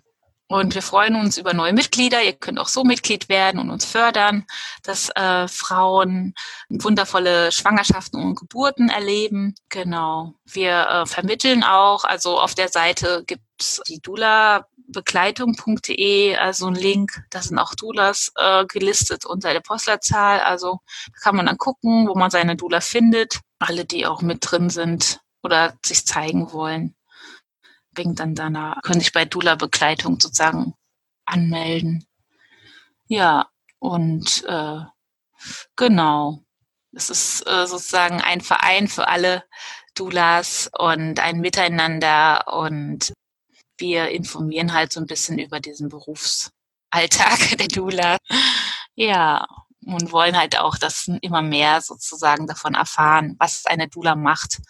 Und 0.52 0.76
wir 0.76 0.82
freuen 0.82 1.16
uns 1.16 1.38
über 1.38 1.54
neue 1.54 1.72
Mitglieder. 1.72 2.22
Ihr 2.22 2.34
könnt 2.34 2.60
auch 2.60 2.68
so 2.68 2.84
Mitglied 2.84 3.30
werden 3.30 3.58
und 3.58 3.70
uns 3.70 3.86
fördern, 3.86 4.46
dass 4.84 5.08
äh, 5.16 5.48
Frauen 5.48 6.34
wundervolle 6.68 7.54
Schwangerschaften 7.54 8.22
und 8.22 8.36
Geburten 8.36 8.90
erleben. 8.90 9.56
Genau. 9.70 10.34
Wir 10.44 10.88
äh, 10.90 11.06
vermitteln 11.06 11.64
auch, 11.64 12.04
also 12.04 12.38
auf 12.38 12.54
der 12.54 12.68
Seite 12.68 13.24
gibt's 13.26 13.82
die 13.88 14.02
Dula 14.02 14.68
begleitung.de, 14.88 16.36
also 16.36 16.68
ein 16.68 16.76
Link, 16.76 17.24
da 17.30 17.42
sind 17.42 17.58
auch 17.58 17.74
Doulas 17.74 18.34
äh, 18.36 18.66
gelistet 18.66 19.26
unter 19.26 19.54
der 19.54 19.62
Postleitzahl. 19.62 20.42
Also 20.42 20.82
da 21.14 21.20
kann 21.22 21.38
man 21.38 21.46
dann 21.46 21.58
gucken, 21.58 22.10
wo 22.10 22.16
man 22.16 22.30
seine 22.30 22.58
Dula 22.58 22.82
findet. 22.82 23.40
Alle, 23.60 23.86
die 23.86 24.06
auch 24.06 24.22
mit 24.22 24.40
drin 24.42 24.70
sind 24.70 25.22
oder 25.44 25.78
sich 25.86 26.06
zeigen 26.06 26.52
wollen 26.52 26.94
danach, 27.93 28.82
können 28.82 28.99
sich 28.99 29.12
bei 29.12 29.25
Dula-Begleitung 29.25 30.19
sozusagen 30.19 30.73
anmelden. 31.25 32.06
Ja, 33.08 33.47
und 33.80 34.43
äh, 34.47 34.80
genau. 35.75 36.43
Es 36.93 37.10
ist 37.10 37.47
äh, 37.47 37.67
sozusagen 37.67 38.21
ein 38.21 38.41
Verein 38.41 38.88
für 38.88 39.08
alle 39.08 39.43
Dulas 39.95 40.69
und 40.77 41.19
ein 41.19 41.39
Miteinander 41.39 42.45
und 42.47 43.13
wir 43.77 44.10
informieren 44.10 44.73
halt 44.73 44.91
so 44.91 44.99
ein 44.99 45.08
bisschen 45.08 45.39
über 45.39 45.60
diesen 45.60 45.89
Berufsalltag 45.89 46.51
der 47.60 47.67
Dula. 47.67 48.17
Ja, 48.95 49.45
und 49.86 50.12
wollen 50.12 50.38
halt 50.38 50.58
auch, 50.60 50.77
dass 50.77 51.08
immer 51.21 51.41
mehr 51.41 51.82
sozusagen 51.82 52.45
davon 52.45 52.75
erfahren, 52.75 53.36
was 53.39 53.65
eine 53.65 53.88
Dula 53.88 54.15
macht 54.15 54.62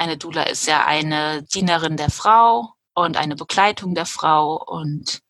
eine 0.00 0.16
Dula 0.16 0.44
ist 0.44 0.66
ja 0.66 0.86
eine 0.86 1.42
Dienerin 1.42 1.98
der 1.98 2.10
Frau 2.10 2.72
und 2.94 3.18
eine 3.18 3.36
Begleitung 3.36 3.94
der 3.94 4.06
Frau 4.06 4.56
und 4.56 5.20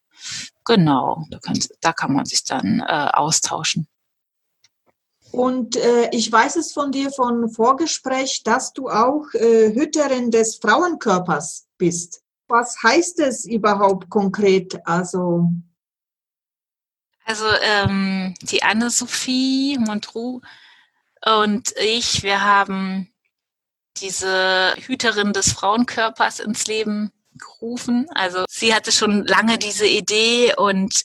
genau, 0.64 1.24
da 1.28 1.38
kann, 1.40 1.58
da 1.80 1.92
kann 1.92 2.12
man 2.12 2.24
sich 2.24 2.44
dann 2.44 2.78
äh, 2.78 3.08
austauschen. 3.12 3.88
Und 5.32 5.76
äh, 5.76 6.08
ich 6.12 6.30
weiß 6.30 6.54
es 6.56 6.72
von 6.72 6.92
dir 6.92 7.10
von 7.10 7.50
Vorgespräch, 7.50 8.42
dass 8.44 8.72
du 8.72 8.88
auch 8.88 9.26
äh, 9.34 9.74
Hüterin 9.74 10.30
des 10.30 10.56
Frauenkörpers 10.56 11.66
bist. 11.76 12.22
Was 12.46 12.80
heißt 12.82 13.18
es 13.20 13.44
überhaupt 13.46 14.08
konkret? 14.08 14.78
Also 14.86 15.48
also 17.24 17.46
ähm, 17.62 18.34
die 18.42 18.62
Anne-Sophie 18.62 19.78
Montrou 19.78 20.40
und 21.24 21.72
ich, 21.76 22.22
wir 22.22 22.42
haben 22.42 23.12
diese 24.00 24.74
Hüterin 24.78 25.32
des 25.32 25.52
Frauenkörpers 25.52 26.40
ins 26.40 26.66
Leben 26.66 27.12
gerufen. 27.34 28.08
Also 28.14 28.44
sie 28.48 28.74
hatte 28.74 28.92
schon 28.92 29.26
lange 29.26 29.58
diese 29.58 29.86
Idee 29.86 30.54
und 30.56 31.04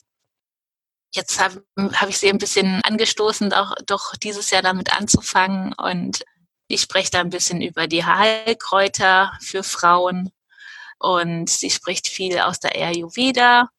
jetzt 1.14 1.40
habe 1.40 1.64
hab 1.94 2.08
ich 2.08 2.18
sie 2.18 2.28
ein 2.28 2.38
bisschen 2.38 2.82
angestoßen, 2.82 3.52
auch 3.52 3.74
doch 3.86 4.14
dieses 4.16 4.50
Jahr 4.50 4.62
damit 4.62 4.96
anzufangen. 4.96 5.72
Und 5.72 6.24
ich 6.68 6.82
spreche 6.82 7.10
da 7.10 7.20
ein 7.20 7.30
bisschen 7.30 7.62
über 7.62 7.86
die 7.86 8.04
Heilkräuter 8.04 9.32
für 9.40 9.62
Frauen. 9.62 10.30
Und 10.98 11.50
sie 11.50 11.70
spricht 11.70 12.08
viel 12.08 12.38
aus 12.38 12.60
der 12.60 12.74
Ayurveda 12.74 13.70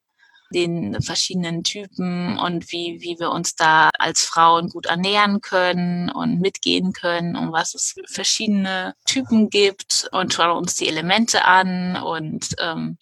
den 0.53 1.01
verschiedenen 1.01 1.63
Typen 1.63 2.37
und 2.37 2.71
wie, 2.71 2.99
wie 3.01 3.19
wir 3.19 3.31
uns 3.31 3.55
da 3.55 3.89
als 3.97 4.21
Frauen 4.21 4.69
gut 4.69 4.85
ernähren 4.85 5.41
können 5.41 6.09
und 6.09 6.39
mitgehen 6.39 6.93
können 6.93 7.35
und 7.35 7.51
was 7.51 7.73
es 7.73 7.95
verschiedene 8.07 8.93
Typen 9.05 9.49
gibt 9.49 10.09
und 10.11 10.33
schauen 10.33 10.57
uns 10.57 10.75
die 10.75 10.87
Elemente 10.87 11.45
an 11.45 11.97
und 11.97 12.55
ähm, 12.59 12.97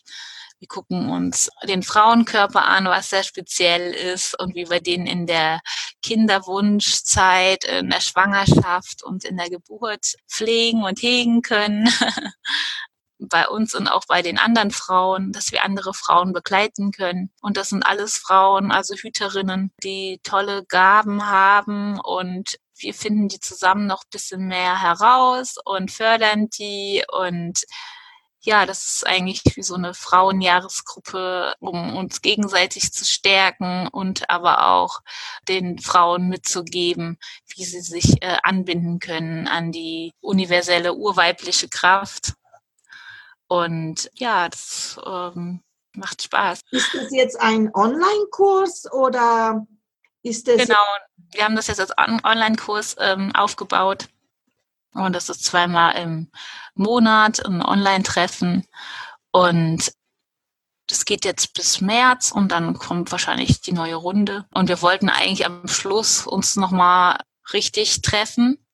wir 0.59 0.67
gucken 0.69 1.09
uns 1.09 1.49
den 1.67 1.83
Frauenkörper 1.83 2.65
an, 2.65 2.85
was 2.85 3.09
sehr 3.09 3.23
speziell 3.23 3.91
ist 3.91 4.39
und 4.39 4.55
wie 4.55 4.69
wir 4.69 4.79
den 4.79 5.05
in 5.05 5.27
der 5.27 5.59
Kinderwunschzeit, 6.01 7.65
in 7.65 7.89
der 7.89 7.99
Schwangerschaft 7.99 9.03
und 9.03 9.25
in 9.25 9.37
der 9.37 9.49
Geburt 9.49 10.13
pflegen 10.27 10.83
und 10.83 11.01
hegen 11.01 11.41
können. 11.41 11.89
bei 13.29 13.47
uns 13.47 13.73
und 13.75 13.87
auch 13.87 14.03
bei 14.07 14.21
den 14.21 14.37
anderen 14.37 14.71
Frauen, 14.71 15.31
dass 15.31 15.51
wir 15.51 15.63
andere 15.63 15.93
Frauen 15.93 16.33
begleiten 16.33 16.91
können. 16.91 17.31
Und 17.41 17.57
das 17.57 17.69
sind 17.69 17.83
alles 17.83 18.17
Frauen, 18.17 18.71
also 18.71 18.95
Hüterinnen, 18.95 19.71
die 19.83 20.19
tolle 20.23 20.65
Gaben 20.65 21.27
haben. 21.27 21.99
Und 21.99 22.57
wir 22.77 22.93
finden 22.93 23.27
die 23.27 23.39
zusammen 23.39 23.87
noch 23.87 24.03
ein 24.03 24.09
bisschen 24.11 24.47
mehr 24.47 24.81
heraus 24.81 25.55
und 25.63 25.91
fördern 25.91 26.49
die. 26.49 27.03
Und 27.11 27.65
ja, 28.45 28.65
das 28.67 28.85
ist 28.85 29.07
eigentlich 29.07 29.41
wie 29.55 29.63
so 29.63 29.73
eine 29.73 29.93
Frauenjahresgruppe, 29.93 31.55
um 31.59 31.95
uns 31.95 32.21
gegenseitig 32.21 32.93
zu 32.93 33.03
stärken 33.03 33.87
und 33.87 34.29
aber 34.29 34.67
auch 34.67 34.99
den 35.47 35.79
Frauen 35.79 36.29
mitzugeben, 36.29 37.17
wie 37.55 37.65
sie 37.65 37.81
sich 37.81 38.21
äh, 38.21 38.37
anbinden 38.43 38.99
können 38.99 39.47
an 39.47 39.71
die 39.71 40.13
universelle 40.21 40.93
urweibliche 40.93 41.69
Kraft 41.69 42.33
und 43.47 44.09
ja, 44.15 44.49
das 44.49 44.99
ähm, 45.05 45.61
macht 45.93 46.21
Spaß. 46.23 46.61
Ist 46.71 46.93
das 46.93 47.11
jetzt 47.11 47.39
ein 47.39 47.73
Online-Kurs 47.73 48.91
oder 48.91 49.65
ist 50.23 50.47
das? 50.47 50.57
Genau, 50.57 50.83
wir 51.31 51.43
haben 51.43 51.55
das 51.55 51.67
jetzt 51.67 51.79
als 51.79 51.93
Online-Kurs 52.23 52.95
ähm, 52.99 53.33
aufgebaut. 53.35 54.07
Und 54.93 55.13
das 55.13 55.29
ist 55.29 55.43
zweimal 55.43 55.95
im 55.97 56.31
Monat 56.73 57.45
ein 57.45 57.61
Online-Treffen. 57.61 58.65
Und 59.31 59.91
das 60.87 61.05
geht 61.05 61.25
jetzt 61.25 61.53
bis 61.53 61.81
März 61.81 62.31
und 62.31 62.51
dann 62.51 62.77
kommt 62.77 63.11
wahrscheinlich 63.11 63.59
die 63.59 63.73
neue 63.73 63.95
Runde. 63.95 64.45
Und 64.53 64.69
wir 64.69 64.81
wollten 64.81 65.09
eigentlich 65.09 65.45
am 65.45 65.67
Schluss 65.67 66.25
uns 66.25 66.55
nochmal 66.55 67.19
richtig 67.51 68.01
treffen 68.01 68.64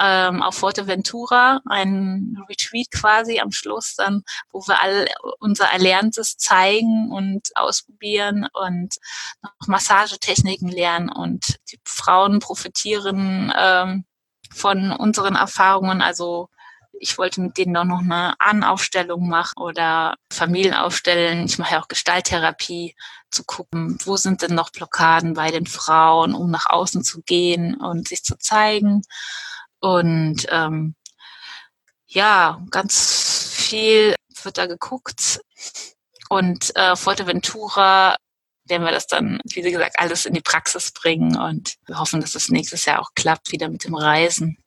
ähm, 0.00 0.42
auf 0.42 0.56
Fuerteventura, 0.56 1.60
ein 1.66 2.36
Retreat 2.48 2.90
quasi 2.90 3.40
am 3.40 3.52
Schluss 3.52 3.94
dann, 3.96 4.22
wo 4.50 4.60
wir 4.66 4.82
all 4.82 5.06
unser 5.38 5.66
Erlerntes 5.66 6.36
zeigen 6.36 7.10
und 7.10 7.48
ausprobieren 7.54 8.48
und 8.52 8.96
noch 9.42 9.66
Massagetechniken 9.66 10.68
lernen 10.68 11.10
und 11.10 11.56
die 11.70 11.80
Frauen 11.84 12.40
profitieren 12.40 13.52
ähm, 13.58 14.04
von 14.52 14.92
unseren 14.92 15.34
Erfahrungen, 15.34 16.02
also 16.02 16.48
ich 16.98 17.18
wollte 17.18 17.42
mit 17.42 17.58
denen 17.58 17.76
auch 17.76 17.84
noch 17.84 18.00
eine 18.00 18.34
Ahnenaufstellung 18.38 19.28
machen 19.28 19.52
oder 19.58 20.16
Familien 20.32 20.72
aufstellen. 20.72 21.44
Ich 21.44 21.58
mache 21.58 21.74
ja 21.74 21.82
auch 21.82 21.88
Gestalttherapie, 21.88 22.94
zu 23.30 23.44
gucken, 23.44 23.98
wo 24.04 24.16
sind 24.16 24.42
denn 24.42 24.54
noch 24.54 24.70
Blockaden 24.70 25.34
bei 25.34 25.50
den 25.50 25.66
Frauen, 25.66 26.34
um 26.34 26.50
nach 26.50 26.66
außen 26.68 27.04
zu 27.04 27.22
gehen 27.22 27.76
und 27.76 28.08
sich 28.08 28.24
zu 28.24 28.38
zeigen. 28.38 29.02
Und 29.80 30.46
ähm, 30.50 30.94
ja, 32.06 32.62
ganz 32.70 33.50
viel 33.52 34.14
wird 34.42 34.58
da 34.58 34.66
geguckt. 34.66 35.40
Und 36.28 36.74
äh, 36.76 36.96
Fuerteventura 36.96 38.16
werden 38.68 38.84
wir 38.84 38.92
das 38.92 39.06
dann, 39.06 39.40
wie 39.44 39.62
gesagt, 39.62 39.98
alles 39.98 40.26
in 40.26 40.34
die 40.34 40.40
Praxis 40.40 40.90
bringen 40.90 41.36
und 41.36 41.76
wir 41.86 41.98
hoffen, 41.98 42.20
dass 42.20 42.34
es 42.34 42.48
nächstes 42.48 42.84
Jahr 42.84 43.00
auch 43.00 43.10
klappt, 43.14 43.52
wieder 43.52 43.68
mit 43.68 43.84
dem 43.84 43.94
Reisen. 43.94 44.58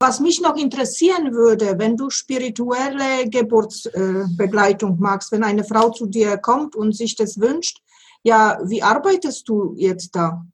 Was 0.00 0.20
mich 0.20 0.40
noch 0.40 0.56
interessieren 0.56 1.32
würde, 1.32 1.78
wenn 1.78 1.96
du 1.96 2.10
spirituelle 2.10 3.28
Geburtsbegleitung 3.28 4.98
magst, 4.98 5.30
wenn 5.30 5.44
eine 5.44 5.64
Frau 5.64 5.90
zu 5.90 6.06
dir 6.06 6.36
kommt 6.36 6.74
und 6.74 6.96
sich 6.96 7.14
das 7.14 7.38
wünscht, 7.38 7.78
ja, 8.22 8.58
wie 8.64 8.82
arbeitest 8.82 9.48
du 9.48 9.74
jetzt 9.76 10.16
da? 10.16 10.44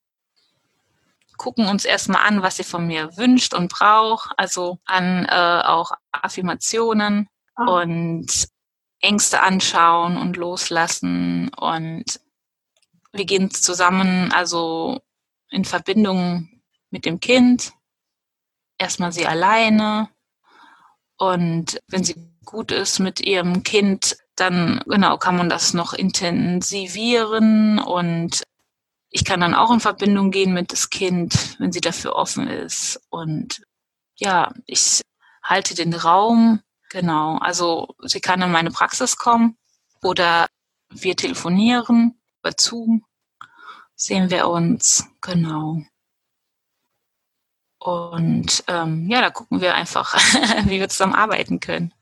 Gucken 1.40 1.68
uns 1.68 1.87
erstmal 1.87 2.26
an, 2.26 2.42
was 2.42 2.59
sie 2.59 2.64
von 2.64 2.87
mir 2.87 3.16
wünscht 3.16 3.55
und 3.55 3.72
braucht, 3.72 4.31
also 4.37 4.79
an 4.85 5.24
äh, 5.24 5.62
auch 5.64 5.92
Affirmationen 6.12 7.31
ah. 7.55 7.64
und 7.81 8.46
Ängste 9.00 9.42
anschauen 9.42 10.18
und 10.18 10.37
loslassen 10.37 11.48
und 11.57 12.20
wir 13.12 13.24
gehen 13.24 13.50
zusammen, 13.50 14.31
also 14.33 15.00
in 15.48 15.64
Verbindung 15.64 16.61
mit 16.90 17.07
dem 17.07 17.20
Kind, 17.20 17.72
erstmal 18.76 19.11
sie 19.11 19.26
alleine 19.26 20.11
und 21.16 21.81
wenn 21.88 22.05
sie 22.05 22.16
gut 22.44 22.70
ist 22.70 22.98
mit 22.98 23.18
ihrem 23.18 23.62
Kind, 23.62 24.18
dann 24.37 24.83
genau 24.87 25.16
kann 25.16 25.38
man 25.38 25.48
das 25.48 25.72
noch 25.72 25.94
intensivieren 25.94 27.79
und 27.79 28.42
ich 29.11 29.25
kann 29.25 29.40
dann 29.40 29.55
auch 29.55 29.73
in 29.73 29.81
Verbindung 29.81 30.31
gehen 30.31 30.55
mit 30.55 30.73
das 30.73 30.88
Kind, 30.88 31.57
wenn 31.59 31.73
sie 31.73 31.81
dafür 31.81 32.14
offen 32.14 32.46
ist. 32.46 33.01
Und 33.11 33.62
ja, 34.16 34.53
ich 34.66 35.03
halte 35.42 35.75
den 35.75 35.92
Raum, 35.94 36.61
genau. 36.90 37.38
Also 37.38 37.94
sie 38.03 38.20
kann 38.20 38.40
in 38.40 38.53
meine 38.53 38.70
Praxis 38.70 39.16
kommen 39.16 39.57
oder 40.03 40.46
wir 40.90 41.16
telefonieren 41.16 42.20
über 42.40 42.53
Zoom, 42.59 43.05
sehen 43.96 44.31
wir 44.31 44.49
uns, 44.49 45.05
genau. 45.20 45.83
Und 47.79 48.62
ähm, 48.68 49.09
ja, 49.09 49.20
da 49.20 49.31
gucken 49.31 49.61
wir 49.61 49.75
einfach, 49.75 50.14
wie 50.66 50.79
wir 50.79 50.88
zusammen 50.88 51.14
arbeiten 51.14 51.61
können. 51.61 51.92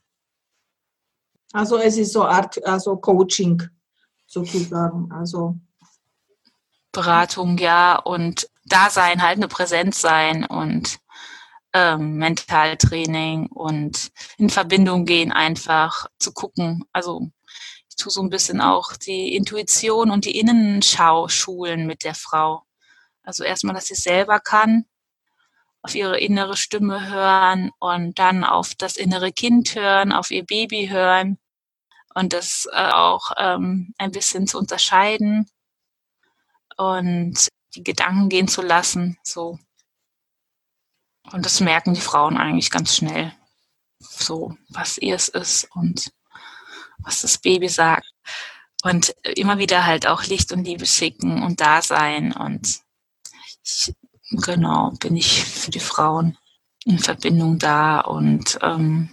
Also 1.53 1.77
es 1.77 1.97
ist 1.97 2.13
so 2.13 2.25
Art, 2.25 2.63
also 2.65 2.97
Coaching 2.97 3.63
sozusagen. 4.27 5.11
Also 5.11 5.55
Beratung, 6.91 7.57
ja, 7.57 7.95
und 7.97 8.49
da 8.65 8.89
sein, 8.89 9.21
halt 9.21 9.37
eine 9.37 9.47
Präsenz 9.47 10.01
sein 10.01 10.45
und 10.45 10.99
ähm, 11.73 12.17
Mentaltraining 12.17 13.47
und 13.47 14.11
in 14.37 14.49
Verbindung 14.49 15.05
gehen, 15.05 15.31
einfach 15.31 16.07
zu 16.19 16.33
gucken. 16.33 16.85
Also 16.93 17.29
ich 17.89 17.95
tue 17.95 18.11
so 18.11 18.21
ein 18.21 18.29
bisschen 18.29 18.61
auch 18.61 18.93
die 18.95 19.35
Intuition 19.35 20.11
und 20.11 20.25
die 20.25 20.39
Innenschau 20.39 21.27
schulen 21.27 21.85
mit 21.85 22.03
der 22.03 22.15
Frau. 22.15 22.63
Also 23.23 23.43
erstmal, 23.43 23.75
dass 23.75 23.87
sie 23.87 23.95
selber 23.95 24.39
kann, 24.39 24.85
auf 25.81 25.95
ihre 25.95 26.19
innere 26.19 26.57
Stimme 26.57 27.09
hören 27.09 27.71
und 27.79 28.17
dann 28.19 28.43
auf 28.43 28.75
das 28.75 28.97
innere 28.97 29.31
Kind 29.31 29.75
hören, 29.75 30.11
auf 30.11 30.31
ihr 30.31 30.45
Baby 30.45 30.87
hören 30.87 31.37
und 32.15 32.33
das 32.33 32.67
äh, 32.71 32.89
auch 32.91 33.31
ähm, 33.37 33.93
ein 33.97 34.11
bisschen 34.11 34.47
zu 34.47 34.57
unterscheiden 34.57 35.49
und 36.79 37.49
die 37.75 37.83
Gedanken 37.83 38.29
gehen 38.29 38.47
zu 38.47 38.61
lassen, 38.61 39.17
so. 39.23 39.59
Und 41.31 41.45
das 41.45 41.59
merken 41.59 41.93
die 41.93 42.01
Frauen 42.01 42.37
eigentlich 42.37 42.71
ganz 42.71 42.95
schnell, 42.95 43.33
so 43.99 44.55
was 44.69 44.97
ihr 44.97 45.15
es 45.15 45.27
ist 45.27 45.67
und 45.75 46.11
was 46.99 47.19
das 47.19 47.37
Baby 47.37 47.67
sagt. 47.67 48.09
Und 48.83 49.13
immer 49.35 49.57
wieder 49.57 49.85
halt 49.85 50.07
auch 50.07 50.23
Licht 50.23 50.53
und 50.53 50.63
Liebe 50.63 50.85
schicken 50.85 51.43
und 51.43 51.59
da 51.59 51.81
sein 51.81 52.31
und 52.31 52.79
ich, 53.61 53.93
genau 54.31 54.91
bin 54.99 55.17
ich 55.17 55.43
für 55.43 55.71
die 55.71 55.81
Frauen 55.81 56.37
in 56.85 56.97
Verbindung 56.97 57.59
da 57.59 57.99
und 57.99 58.57
ähm, 58.61 59.09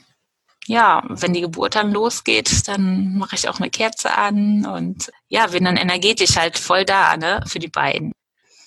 ja, 0.66 1.02
wenn 1.08 1.32
die 1.32 1.40
Geburt 1.40 1.74
dann 1.74 1.92
losgeht, 1.92 2.68
dann 2.68 3.16
mache 3.16 3.36
ich 3.36 3.48
auch 3.48 3.58
eine 3.58 3.70
Kerze 3.70 4.16
an 4.16 4.66
und 4.66 5.10
ja, 5.28 5.46
bin 5.46 5.64
dann 5.64 5.76
energetisch 5.76 6.36
halt 6.36 6.58
voll 6.58 6.84
da, 6.84 7.16
ne, 7.16 7.40
für 7.46 7.58
die 7.58 7.68
beiden. 7.68 8.12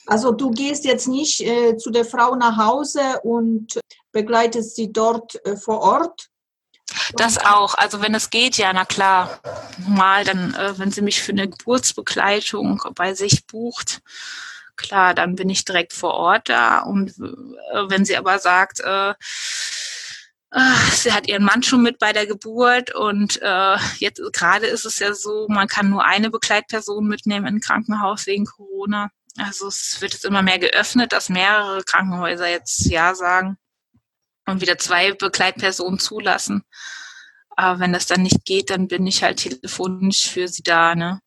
Also 0.08 0.32
du 0.32 0.50
gehst 0.50 0.86
jetzt 0.86 1.08
nicht 1.08 1.42
äh, 1.42 1.78
zu 1.78 1.92
der 1.92 2.06
Frau 2.06 2.36
nach 2.36 2.58
Hause 2.58 3.20
und 3.24 3.80
begleitest 4.12 4.76
sie 4.76 4.92
dort 4.92 5.46
äh, 5.46 5.56
vor 5.56 5.82
Ort? 5.82 6.30
Das 7.16 7.38
auch. 7.38 7.76
Also 7.76 8.02
wenn 8.02 8.16
es 8.16 8.32
geht, 8.32 8.58
ja, 8.58 8.74
na 8.74 8.86
klar. 8.86 9.40
Mal 9.88 10.24
dann, 10.24 10.56
äh, 10.56 10.78
wenn 10.80 10.92
sie 10.92 11.04
mich 11.04 11.22
für 11.22 11.32
eine 11.32 11.48
Geburtsbegleitung 11.48 12.82
bei 12.96 13.14
sich 13.14 13.46
bucht, 13.46 14.02
klar, 14.76 15.14
dann 15.14 15.36
bin 15.36 15.50
ich 15.50 15.66
direkt 15.66 15.94
vor 15.94 16.16
Ort 16.16 16.50
da. 16.50 16.80
Und 16.80 17.12
äh, 17.12 17.90
wenn 17.90 18.06
sie 18.06 18.18
aber 18.18 18.40
sagt, 18.40 18.80
äh, 18.80 19.14
sie 20.92 21.14
hat 21.14 21.28
ihren 21.28 21.44
Mann 21.44 21.62
schon 21.62 21.84
mit 21.84 22.00
bei 22.00 22.12
der 22.12 22.26
Geburt 22.26 22.94
und 22.96 23.40
äh, 23.42 23.78
jetzt 24.00 24.22
gerade 24.34 24.66
ist 24.66 24.86
es 24.86 25.00
ja 25.00 25.14
so, 25.14 25.48
man 25.48 25.68
kann 25.68 25.90
nur 25.90 26.04
eine 26.06 26.32
Begleitperson 26.32 27.08
mitnehmen 27.08 27.46
in 27.46 27.56
ein 27.56 27.62
Krankenhaus 27.62 28.26
wegen 28.26 28.46
Corona. 28.46 29.12
Also 29.38 29.68
es 29.68 30.02
wird 30.02 30.14
jetzt 30.14 30.26
immer 30.26 30.42
mehr 30.42 30.60
geöffnet, 30.60 31.14
dass 31.14 31.30
mehrere 31.30 31.84
Krankenhäuser 31.84 32.50
jetzt 32.50 32.86
ja 32.86 33.14
sagen 33.14 33.58
und 34.48 34.62
wieder 34.62 34.78
zwei 34.78 35.14
Begleitpersonen 35.14 36.00
zulassen. 36.00 36.64
Aber 37.56 37.80
wenn 37.80 37.94
das 37.94 38.08
dann 38.08 38.24
nicht 38.24 38.46
geht, 38.46 38.70
dann 38.70 38.88
bin 38.88 39.06
ich 39.06 39.24
halt 39.24 39.38
telefonisch 39.40 40.30
für 40.30 40.48
sie 40.48 40.64
da, 40.64 40.96
ne? 40.96 41.22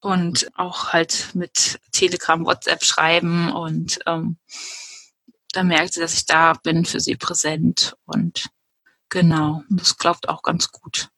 Und 0.00 0.48
auch 0.54 0.92
halt 0.92 1.30
mit 1.34 1.78
Telegram, 1.92 2.44
WhatsApp 2.44 2.84
schreiben 2.84 3.52
und 3.52 3.98
ähm, 4.06 4.38
da 5.52 5.62
merkt 5.62 5.94
sie, 5.94 6.00
dass 6.00 6.14
ich 6.14 6.26
da 6.26 6.54
bin 6.54 6.84
für 6.84 7.00
sie 7.00 7.16
präsent 7.16 7.96
und 8.04 8.48
genau, 9.08 9.62
das 9.70 9.96
klappt 9.96 10.28
auch 10.28 10.42
ganz 10.42 10.70
gut. 10.70 11.08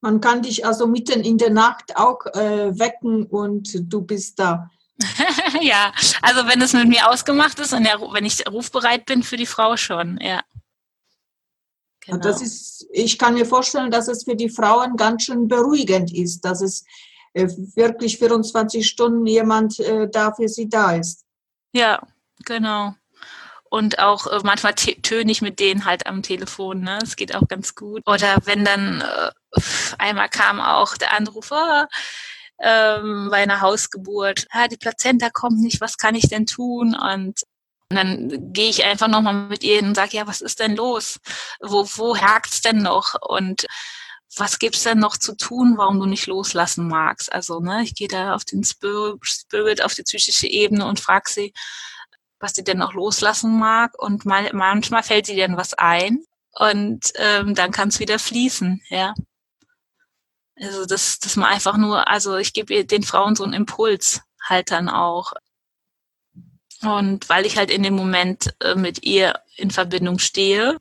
Man 0.00 0.20
kann 0.20 0.42
dich 0.42 0.66
also 0.66 0.86
mitten 0.86 1.22
in 1.22 1.38
der 1.38 1.50
Nacht 1.50 1.96
auch 1.96 2.26
äh, 2.34 2.76
wecken 2.78 3.24
und 3.24 3.70
du 3.92 4.02
bist 4.02 4.38
da. 4.38 4.68
ja, 5.60 5.92
also 6.20 6.46
wenn 6.48 6.60
es 6.60 6.72
mit 6.72 6.88
mir 6.88 7.08
ausgemacht 7.08 7.58
ist 7.60 7.72
und 7.72 7.84
der, 7.84 8.00
wenn 8.00 8.24
ich 8.24 8.44
rufbereit 8.50 9.06
bin 9.06 9.22
für 9.22 9.36
die 9.36 9.46
Frau 9.46 9.76
schon, 9.76 10.18
ja. 10.20 10.42
Genau. 12.00 12.18
Das 12.18 12.42
ist, 12.42 12.86
ich 12.90 13.16
kann 13.16 13.34
mir 13.34 13.46
vorstellen, 13.46 13.92
dass 13.92 14.08
es 14.08 14.24
für 14.24 14.34
die 14.34 14.48
Frauen 14.48 14.96
ganz 14.96 15.24
schön 15.24 15.46
beruhigend 15.46 16.12
ist, 16.12 16.40
dass 16.40 16.60
es 16.60 16.84
äh, 17.32 17.46
wirklich 17.76 18.18
24 18.18 18.86
Stunden 18.86 19.24
jemand 19.24 19.78
äh, 19.78 20.08
da 20.10 20.34
für 20.34 20.48
sie 20.48 20.68
da 20.68 20.96
ist. 20.96 21.24
Ja, 21.72 22.02
Genau. 22.44 22.94
Und 23.70 23.98
auch 23.98 24.26
äh, 24.26 24.40
manchmal 24.44 24.74
töne 24.74 25.32
ich 25.32 25.40
mit 25.40 25.58
denen 25.58 25.84
halt 25.86 26.06
am 26.06 26.22
Telefon, 26.22 26.82
ne? 26.82 26.98
Es 27.02 27.16
geht 27.16 27.34
auch 27.34 27.48
ganz 27.48 27.74
gut. 27.74 28.02
Oder 28.06 28.36
wenn 28.44 28.64
dann 28.64 29.00
äh, 29.00 29.60
einmal 29.98 30.28
kam 30.28 30.60
auch 30.60 30.96
der 30.96 31.12
Anruf, 31.14 31.50
oh, 31.52 31.84
ähm, 32.60 33.28
bei 33.30 33.38
einer 33.38 33.60
Hausgeburt, 33.60 34.46
ah, 34.50 34.68
die 34.68 34.76
Plazenta 34.76 35.30
kommt 35.30 35.60
nicht, 35.60 35.80
was 35.80 35.96
kann 35.96 36.14
ich 36.14 36.28
denn 36.28 36.46
tun? 36.46 36.94
Und 36.94 37.40
und 37.92 37.96
dann 37.96 38.52
gehe 38.54 38.70
ich 38.70 38.84
einfach 38.84 39.08
nochmal 39.08 39.34
mit 39.34 39.62
ihr 39.64 39.82
und 39.82 39.94
sage, 39.94 40.16
ja, 40.16 40.26
was 40.26 40.40
ist 40.40 40.60
denn 40.60 40.76
los? 40.76 41.20
Wo, 41.60 41.86
wo 41.96 42.16
hakt's 42.16 42.62
denn 42.62 42.78
noch? 42.78 43.16
Und 43.20 43.66
was 44.34 44.58
gibt's 44.58 44.84
denn 44.84 44.98
noch 44.98 45.18
zu 45.18 45.36
tun, 45.36 45.74
warum 45.76 46.00
du 46.00 46.06
nicht 46.06 46.26
loslassen 46.26 46.88
magst? 46.88 47.30
Also, 47.30 47.60
ne, 47.60 47.82
ich 47.82 47.94
gehe 47.94 48.08
da 48.08 48.34
auf 48.34 48.46
den 48.46 48.64
Spirit, 48.64 49.82
auf 49.84 49.94
die 49.94 50.04
psychische 50.04 50.46
Ebene 50.46 50.86
und 50.86 51.00
frage 51.00 51.30
sie, 51.30 51.52
was 52.42 52.54
sie 52.54 52.64
denn 52.64 52.78
noch 52.78 52.92
loslassen 52.92 53.58
mag. 53.58 53.98
Und 53.98 54.26
mal, 54.26 54.50
manchmal 54.52 55.02
fällt 55.02 55.26
sie 55.26 55.36
dann 55.36 55.56
was 55.56 55.74
ein 55.74 56.24
und 56.54 57.12
ähm, 57.16 57.54
dann 57.54 57.70
kann 57.70 57.88
es 57.88 58.00
wieder 58.00 58.18
fließen, 58.18 58.82
ja. 58.88 59.14
Also 60.60 60.84
das, 60.84 61.18
das 61.18 61.36
man 61.36 61.48
einfach 61.48 61.76
nur, 61.76 62.08
also 62.08 62.36
ich 62.36 62.52
gebe 62.52 62.84
den 62.84 63.02
Frauen 63.02 63.34
so 63.34 63.44
einen 63.44 63.54
Impuls 63.54 64.20
halt 64.42 64.70
dann 64.70 64.88
auch. 64.88 65.32
Und 66.82 67.28
weil 67.28 67.46
ich 67.46 67.56
halt 67.56 67.70
in 67.70 67.82
dem 67.82 67.94
Moment 67.94 68.54
äh, 68.60 68.74
mit 68.74 69.02
ihr 69.02 69.40
in 69.56 69.70
Verbindung 69.70 70.18
stehe 70.18 70.78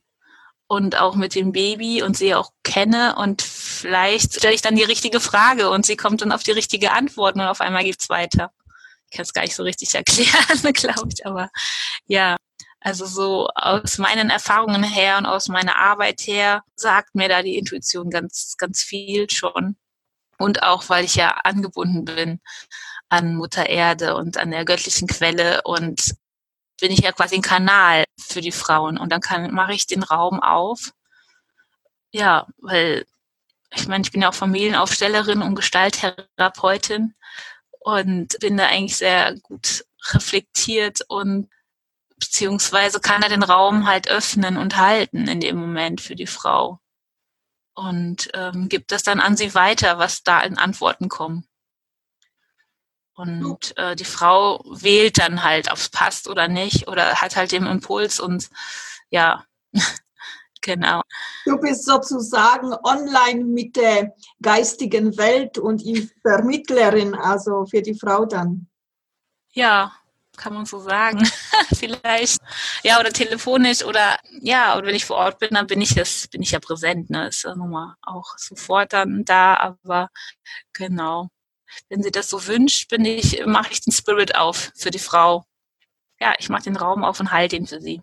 und 0.67 0.99
auch 0.99 1.15
mit 1.15 1.35
dem 1.35 1.51
Baby 1.51 2.03
und 2.03 2.17
sie 2.17 2.35
auch 2.35 2.51
kenne 2.63 3.15
und 3.15 3.41
vielleicht 3.41 4.35
stelle 4.35 4.53
ich 4.53 4.61
dann 4.61 4.75
die 4.75 4.83
richtige 4.83 5.19
Frage 5.19 5.69
und 5.69 5.85
sie 5.85 5.97
kommt 5.97 6.21
dann 6.21 6.31
auf 6.31 6.43
die 6.43 6.51
richtige 6.51 6.91
Antwort 6.91 7.35
und 7.35 7.41
auf 7.41 7.61
einmal 7.61 7.83
geht's 7.83 8.09
weiter 8.09 8.51
kann 9.11 9.23
es 9.23 9.33
gar 9.33 9.43
nicht 9.43 9.55
so 9.55 9.63
richtig 9.63 9.93
erklären, 9.95 10.73
glaube 10.73 11.09
ich, 11.13 11.25
aber 11.25 11.49
ja, 12.07 12.37
also 12.81 13.05
so 13.05 13.47
aus 13.53 13.99
meinen 13.99 14.31
Erfahrungen 14.31 14.83
her 14.83 15.17
und 15.19 15.27
aus 15.27 15.47
meiner 15.49 15.77
Arbeit 15.77 16.21
her 16.21 16.63
sagt 16.75 17.13
mir 17.13 17.29
da 17.29 17.43
die 17.43 17.57
Intuition 17.57 18.09
ganz, 18.09 18.55
ganz 18.57 18.81
viel 18.81 19.29
schon. 19.29 19.77
Und 20.39 20.63
auch, 20.63 20.89
weil 20.89 21.05
ich 21.05 21.15
ja 21.15 21.29
angebunden 21.43 22.05
bin 22.05 22.41
an 23.09 23.35
Mutter 23.35 23.69
Erde 23.69 24.15
und 24.15 24.37
an 24.37 24.49
der 24.49 24.65
göttlichen 24.65 25.07
Quelle 25.07 25.61
und 25.63 26.15
bin 26.79 26.91
ich 26.91 27.01
ja 27.01 27.11
quasi 27.11 27.35
ein 27.35 27.43
Kanal 27.43 28.05
für 28.19 28.41
die 28.41 28.51
Frauen 28.51 28.97
und 28.97 29.11
dann 29.11 29.21
kann, 29.21 29.53
mache 29.53 29.73
ich 29.73 29.85
den 29.85 30.01
Raum 30.01 30.41
auf. 30.41 30.91
Ja, 32.11 32.47
weil 32.57 33.05
ich 33.73 33.87
meine, 33.87 34.03
ich 34.03 34.11
bin 34.11 34.23
ja 34.23 34.29
auch 34.29 34.33
Familienaufstellerin 34.33 35.43
und 35.43 35.55
Gestalttherapeutin 35.55 37.13
und 37.83 38.39
bin 38.39 38.57
da 38.57 38.67
eigentlich 38.67 38.97
sehr 38.97 39.35
gut 39.41 39.85
reflektiert 40.13 41.01
und 41.07 41.49
beziehungsweise 42.17 42.99
kann 42.99 43.23
er 43.23 43.29
den 43.29 43.43
Raum 43.43 43.87
halt 43.87 44.07
öffnen 44.07 44.57
und 44.57 44.77
halten 44.77 45.27
in 45.27 45.39
dem 45.39 45.57
Moment 45.57 46.01
für 46.01 46.15
die 46.15 46.27
Frau. 46.27 46.79
Und 47.73 48.29
ähm, 48.33 48.69
gibt 48.69 48.91
das 48.91 49.03
dann 49.03 49.19
an 49.19 49.35
sie 49.35 49.55
weiter, 49.55 49.97
was 49.97 50.23
da 50.23 50.41
in 50.41 50.57
Antworten 50.57 51.09
kommen. 51.09 51.47
Und 53.13 53.75
äh, 53.77 53.95
die 53.95 54.05
Frau 54.05 54.63
wählt 54.65 55.17
dann 55.17 55.43
halt, 55.43 55.71
ob 55.71 55.77
es 55.77 55.89
passt 55.89 56.27
oder 56.27 56.47
nicht, 56.47 56.87
oder 56.87 57.15
hat 57.15 57.35
halt 57.35 57.51
den 57.51 57.65
Impuls 57.65 58.19
und 58.19 58.49
ja, 59.09 59.45
Genau. 60.61 61.01
Du 61.45 61.57
bist 61.57 61.85
sozusagen 61.85 62.73
online 62.83 63.43
mit 63.43 63.75
der 63.75 64.13
geistigen 64.41 65.17
Welt 65.17 65.57
und 65.57 65.83
Vermittlerin, 66.21 67.15
also 67.15 67.65
für 67.65 67.81
die 67.81 67.95
Frau 67.95 68.25
dann. 68.25 68.67
Ja, 69.53 69.91
kann 70.37 70.53
man 70.53 70.65
so 70.65 70.79
sagen. 70.79 71.19
Vielleicht. 71.73 72.39
Ja, 72.83 72.99
oder 72.99 73.11
telefonisch 73.11 73.83
oder 73.83 74.17
ja, 74.41 74.77
oder 74.77 74.87
wenn 74.87 74.95
ich 74.95 75.05
vor 75.05 75.17
Ort 75.17 75.39
bin, 75.39 75.49
dann 75.51 75.67
bin 75.67 75.81
ich 75.81 75.95
das, 75.95 76.27
bin 76.27 76.41
ich 76.41 76.51
ja 76.51 76.59
präsent, 76.59 77.09
ne? 77.09 77.27
Ist 77.27 77.43
ja 77.43 77.55
nochmal 77.55 77.95
auch 78.01 78.37
sofort 78.37 78.93
dann 78.93 79.25
da, 79.25 79.55
aber 79.57 80.09
genau. 80.73 81.29
Wenn 81.89 82.03
sie 82.03 82.11
das 82.11 82.29
so 82.29 82.47
wünscht, 82.47 82.89
bin 82.89 83.05
ich, 83.05 83.45
mache 83.45 83.71
ich 83.71 83.81
den 83.81 83.93
Spirit 83.93 84.35
auf 84.35 84.71
für 84.75 84.91
die 84.91 84.99
Frau. 84.99 85.45
Ja, 86.19 86.33
ich 86.37 86.49
mache 86.49 86.63
den 86.63 86.75
Raum 86.75 87.03
auf 87.03 87.19
und 87.19 87.31
halte 87.31 87.55
ihn 87.55 87.67
für 87.67 87.81
sie. 87.81 88.01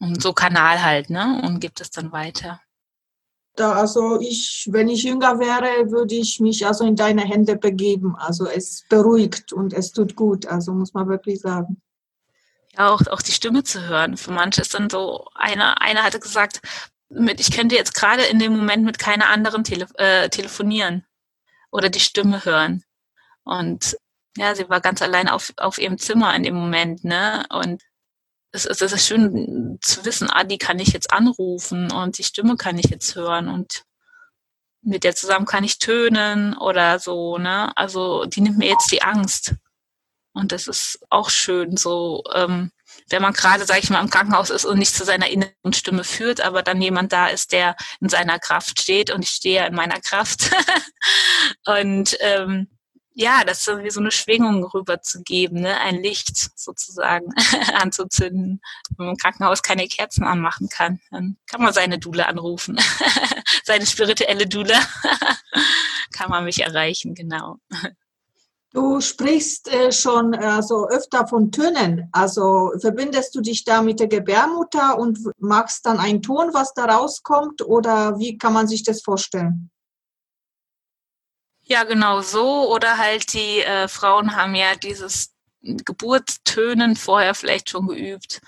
Und 0.00 0.22
so 0.22 0.32
Kanal 0.32 0.82
halt, 0.82 1.10
ne? 1.10 1.40
Und 1.44 1.60
gibt 1.60 1.80
es 1.80 1.90
dann 1.90 2.12
weiter. 2.12 2.60
Da, 3.56 3.72
also 3.72 4.20
ich, 4.20 4.68
wenn 4.70 4.88
ich 4.88 5.02
jünger 5.02 5.40
wäre, 5.40 5.90
würde 5.90 6.14
ich 6.14 6.38
mich 6.38 6.64
also 6.64 6.84
in 6.84 6.94
deine 6.94 7.22
Hände 7.22 7.56
begeben. 7.56 8.14
Also 8.16 8.46
es 8.46 8.84
beruhigt 8.88 9.52
und 9.52 9.72
es 9.72 9.92
tut 9.92 10.14
gut. 10.14 10.46
Also 10.46 10.72
muss 10.72 10.94
man 10.94 11.08
wirklich 11.08 11.40
sagen. 11.40 11.82
Ja, 12.76 12.90
auch, 12.90 13.04
auch 13.08 13.22
die 13.22 13.32
Stimme 13.32 13.64
zu 13.64 13.88
hören. 13.88 14.16
Für 14.16 14.30
manche 14.30 14.60
ist 14.60 14.74
dann 14.74 14.88
so, 14.88 15.26
einer, 15.34 15.80
einer 15.82 16.04
hatte 16.04 16.20
gesagt, 16.20 16.60
mit, 17.08 17.40
ich 17.40 17.50
könnte 17.50 17.74
jetzt 17.74 17.94
gerade 17.94 18.22
in 18.24 18.38
dem 18.38 18.56
Moment 18.56 18.84
mit 18.84 18.98
keiner 19.00 19.28
anderen 19.28 19.64
tele 19.64 19.88
äh, 19.94 20.28
telefonieren 20.28 21.04
oder 21.72 21.88
die 21.88 22.00
Stimme 22.00 22.44
hören. 22.44 22.84
Und 23.42 23.96
ja, 24.36 24.54
sie 24.54 24.68
war 24.68 24.80
ganz 24.80 25.02
allein 25.02 25.28
auf, 25.28 25.52
auf 25.56 25.78
ihrem 25.78 25.98
Zimmer 25.98 26.34
in 26.36 26.44
dem 26.44 26.54
Moment, 26.54 27.02
ne? 27.02 27.44
Und 27.50 27.82
es 28.52 28.64
ist, 28.64 28.82
es 28.82 28.92
ist 28.92 29.06
schön 29.06 29.78
zu 29.82 30.04
wissen, 30.04 30.30
ah, 30.30 30.44
die 30.44 30.58
kann 30.58 30.78
ich 30.78 30.88
jetzt 30.88 31.12
anrufen 31.12 31.92
und 31.92 32.18
die 32.18 32.24
Stimme 32.24 32.56
kann 32.56 32.78
ich 32.78 32.86
jetzt 32.86 33.14
hören 33.14 33.48
und 33.48 33.84
mit 34.82 35.04
der 35.04 35.14
zusammen 35.14 35.46
kann 35.46 35.64
ich 35.64 35.78
tönen 35.78 36.56
oder 36.56 36.98
so, 36.98 37.38
ne? 37.38 37.76
Also 37.76 38.24
die 38.24 38.40
nimmt 38.40 38.58
mir 38.58 38.68
jetzt 38.68 38.90
die 38.90 39.02
Angst. 39.02 39.54
Und 40.32 40.52
das 40.52 40.68
ist 40.68 41.00
auch 41.10 41.30
schön, 41.30 41.76
so 41.76 42.22
ähm, 42.32 42.70
wenn 43.08 43.22
man 43.22 43.32
gerade, 43.32 43.64
sage 43.64 43.80
ich 43.80 43.90
mal, 43.90 44.00
im 44.00 44.10
Krankenhaus 44.10 44.50
ist 44.50 44.64
und 44.64 44.78
nicht 44.78 44.94
zu 44.94 45.04
seiner 45.04 45.28
inneren 45.28 45.72
Stimme 45.74 46.04
führt, 46.04 46.40
aber 46.40 46.62
dann 46.62 46.80
jemand 46.80 47.12
da 47.12 47.26
ist, 47.26 47.52
der 47.52 47.76
in 48.00 48.08
seiner 48.08 48.38
Kraft 48.38 48.80
steht 48.80 49.10
und 49.10 49.22
ich 49.22 49.30
stehe 49.30 49.66
in 49.66 49.74
meiner 49.74 50.00
Kraft. 50.00 50.50
und 51.66 52.16
ähm, 52.20 52.68
ja, 53.20 53.42
das 53.44 53.66
ist 53.66 53.82
wie 53.82 53.90
so 53.90 53.98
eine 53.98 54.12
Schwingung 54.12 54.62
rüberzugeben, 54.62 55.62
ne? 55.62 55.76
ein 55.80 56.00
Licht 56.00 56.56
sozusagen 56.56 57.26
anzuzünden. 57.74 58.60
Wenn 58.90 59.06
man 59.06 59.14
im 59.14 59.16
Krankenhaus 59.16 59.64
keine 59.64 59.88
Kerzen 59.88 60.22
anmachen 60.22 60.68
kann, 60.68 61.00
dann 61.10 61.36
kann 61.46 61.60
man 61.60 61.72
seine 61.72 61.98
Dule 61.98 62.28
anrufen. 62.28 62.78
seine 63.64 63.86
spirituelle 63.86 64.46
Dule 64.46 64.74
kann 66.12 66.30
man 66.30 66.44
mich 66.44 66.62
erreichen, 66.62 67.16
genau. 67.16 67.56
Du 68.72 69.00
sprichst 69.00 69.66
äh, 69.66 69.90
schon 69.90 70.36
also 70.36 70.86
öfter 70.86 71.26
von 71.26 71.50
Tönen. 71.50 72.08
Also 72.12 72.70
verbindest 72.80 73.34
du 73.34 73.40
dich 73.40 73.64
da 73.64 73.82
mit 73.82 73.98
der 73.98 74.06
Gebärmutter 74.06 74.96
und 74.96 75.18
machst 75.38 75.86
dann 75.86 75.98
einen 75.98 76.22
Ton, 76.22 76.54
was 76.54 76.72
da 76.72 76.84
rauskommt? 76.84 77.66
Oder 77.66 78.16
wie 78.20 78.38
kann 78.38 78.52
man 78.52 78.68
sich 78.68 78.84
das 78.84 79.02
vorstellen? 79.02 79.72
Ja, 81.70 81.84
genau 81.84 82.22
so. 82.22 82.72
Oder 82.74 82.96
halt 82.96 83.32
die 83.34 83.60
äh, 83.60 83.88
Frauen 83.88 84.34
haben 84.36 84.54
ja 84.54 84.74
dieses 84.74 85.34
Geburtstönen 85.62 86.96
vorher 86.96 87.34
vielleicht 87.34 87.68
schon 87.68 87.88
geübt. 87.88 88.40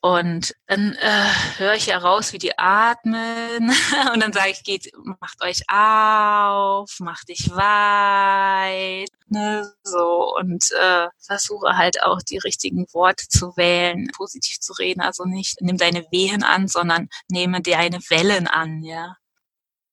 Und 0.00 0.54
dann 0.66 0.94
äh, 0.94 1.26
höre 1.58 1.74
ich 1.74 1.88
heraus, 1.88 2.32
wie 2.32 2.38
die 2.38 2.58
atmen. 2.58 3.70
Und 4.14 4.20
dann 4.22 4.32
sage 4.32 4.50
ich, 4.50 4.64
geht, 4.64 4.90
macht 5.20 5.42
euch 5.42 5.62
auf, 5.68 6.98
macht 6.98 7.28
dich 7.28 7.50
weit. 7.54 9.10
Ne, 9.28 9.70
so. 9.84 10.34
Und 10.36 10.64
äh, 10.72 11.08
versuche 11.20 11.76
halt 11.76 12.02
auch 12.02 12.20
die 12.22 12.38
richtigen 12.38 12.86
Worte 12.94 13.28
zu 13.28 13.56
wählen, 13.56 14.08
positiv 14.16 14.60
zu 14.60 14.72
reden. 14.72 15.02
Also 15.02 15.24
nicht 15.26 15.60
nimm 15.60 15.76
deine 15.76 16.06
Wehen 16.10 16.42
an, 16.42 16.68
sondern 16.68 17.08
nehme 17.28 17.60
deine 17.60 18.00
Wellen 18.10 18.48
an, 18.48 18.82
ja. 18.82 19.16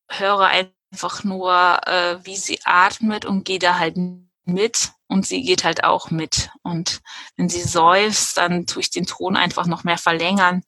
Höre 0.10 0.48
einfach 0.92 1.24
nur, 1.24 1.54
äh, 1.88 2.18
wie 2.24 2.36
sie 2.36 2.60
atmet 2.66 3.26
und 3.26 3.46
gehe 3.46 3.60
da 3.60 3.78
halt 3.78 3.98
mit 4.46 4.92
und 5.08 5.26
sie 5.26 5.44
geht 5.44 5.64
halt 5.64 5.84
auch 5.84 6.12
mit. 6.12 6.50
Und 6.64 7.02
wenn 7.36 7.50
sie 7.50 7.62
seufzt, 7.62 8.38
dann 8.38 8.66
tue 8.66 8.82
ich 8.82 8.90
den 8.90 9.06
Ton 9.06 9.38
einfach 9.38 9.66
noch 9.66 9.84
mehr 9.84 9.98
verlängern. 9.98 10.64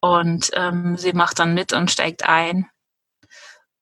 Und 0.00 0.50
ähm, 0.54 0.96
sie 0.96 1.12
macht 1.12 1.38
dann 1.38 1.54
mit 1.54 1.72
und 1.72 1.90
steigt 1.90 2.26
ein. 2.26 2.68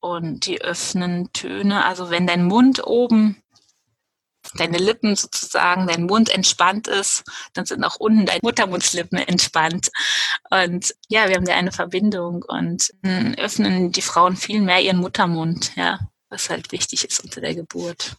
Und 0.01 0.47
die 0.47 0.61
öffnen 0.61 1.33
Töne. 1.33 1.85
Also 1.85 2.11
wenn 2.11 2.27
dein 2.27 2.45
Mund 2.45 2.87
oben 2.87 3.43
deine 4.57 4.79
Lippen 4.79 5.17
sozusagen, 5.17 5.87
dein 5.87 6.05
Mund 6.05 6.31
entspannt 6.31 6.89
ist, 6.89 7.25
dann 7.55 7.67
sind 7.67 7.85
auch 7.85 7.97
unten 7.97 8.27
deine 8.27 8.41
Muttermundslippen 8.43 9.19
entspannt. 9.19 9.91
Und 10.51 10.95
ja, 11.09 11.29
wir 11.29 11.37
haben 11.37 11.45
da 11.45 11.55
eine 11.55 11.73
Verbindung 11.73 12.45
und 12.47 12.93
öffnen 13.37 13.93
die 13.93 14.03
Frauen 14.03 14.37
viel 14.37 14.61
mehr 14.61 14.81
ihren 14.81 14.99
Muttermund, 14.99 15.75
ja, 15.77 15.99
was 16.29 16.51
halt 16.51 16.73
wichtig 16.73 17.05
ist 17.05 17.23
unter 17.23 17.41
der 17.41 17.55
Geburt. 17.55 18.17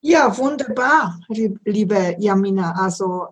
Ja, 0.00 0.36
wunderbar, 0.36 1.20
liebe 1.28 2.16
Jamina. 2.18 2.72
Also 2.72 3.28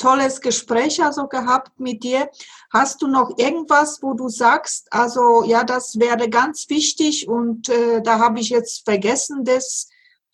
tolles 0.00 0.40
Gespräch 0.40 1.00
also 1.02 1.28
gehabt 1.28 1.78
mit 1.78 2.02
dir. 2.02 2.28
Hast 2.72 3.02
du 3.02 3.06
noch 3.06 3.38
irgendwas, 3.38 4.02
wo 4.02 4.14
du 4.14 4.28
sagst, 4.28 4.92
also 4.92 5.44
ja, 5.44 5.62
das 5.62 6.00
wäre 6.00 6.28
ganz 6.28 6.68
wichtig 6.68 7.28
und 7.28 7.68
äh, 7.68 8.02
da 8.02 8.18
habe 8.18 8.40
ich 8.40 8.48
jetzt 8.48 8.84
vergessen, 8.84 9.44
das 9.44 9.88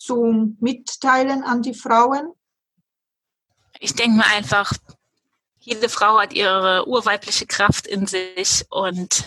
zum 0.06 0.56
Mitteilen 0.60 1.42
an 1.42 1.62
die 1.62 1.74
Frauen? 1.74 2.32
Ich 3.80 3.94
denke 3.94 4.18
mir 4.18 4.26
einfach, 4.26 4.72
jede 5.58 5.88
Frau 5.88 6.18
hat 6.20 6.32
ihre 6.32 6.86
urweibliche 6.86 7.46
Kraft 7.46 7.86
in 7.86 8.06
sich 8.06 8.64
und 8.70 9.24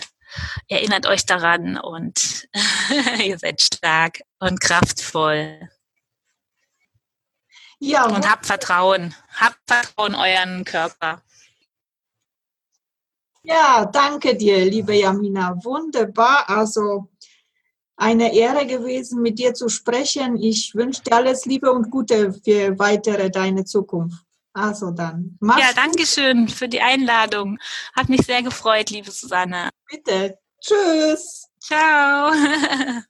erinnert 0.68 1.06
euch 1.06 1.26
daran 1.26 1.76
und 1.76 2.48
ihr 3.24 3.38
seid 3.38 3.60
stark 3.60 4.20
und 4.38 4.60
kraftvoll. 4.60 5.68
Ja. 7.78 8.06
Und 8.06 8.30
habt 8.30 8.46
Vertrauen. 8.46 9.14
Habt 9.34 9.58
Vertrauen 9.66 10.14
euren 10.14 10.64
Körper. 10.64 11.22
Ja, 13.42 13.86
danke 13.86 14.36
dir, 14.36 14.64
liebe 14.66 14.94
Jamina. 14.94 15.56
Wunderbar. 15.64 16.48
Also 16.48 17.09
eine 18.00 18.34
Ehre 18.34 18.66
gewesen, 18.66 19.20
mit 19.20 19.38
dir 19.38 19.52
zu 19.52 19.68
sprechen. 19.68 20.36
Ich 20.42 20.74
wünsche 20.74 21.02
dir 21.02 21.12
alles 21.12 21.44
Liebe 21.44 21.70
und 21.70 21.90
Gute 21.90 22.32
für 22.32 22.78
weitere 22.78 23.30
deine 23.30 23.64
Zukunft. 23.64 24.24
Also 24.54 24.90
dann. 24.90 25.36
Mach's 25.40 25.60
ja, 25.60 25.72
danke 25.74 26.06
schön 26.06 26.48
für 26.48 26.66
die 26.66 26.80
Einladung. 26.80 27.58
Hat 27.94 28.08
mich 28.08 28.22
sehr 28.22 28.42
gefreut, 28.42 28.88
liebe 28.90 29.10
Susanne. 29.10 29.68
Bitte. 29.86 30.38
Tschüss. 30.60 31.46
Ciao. 31.60 32.32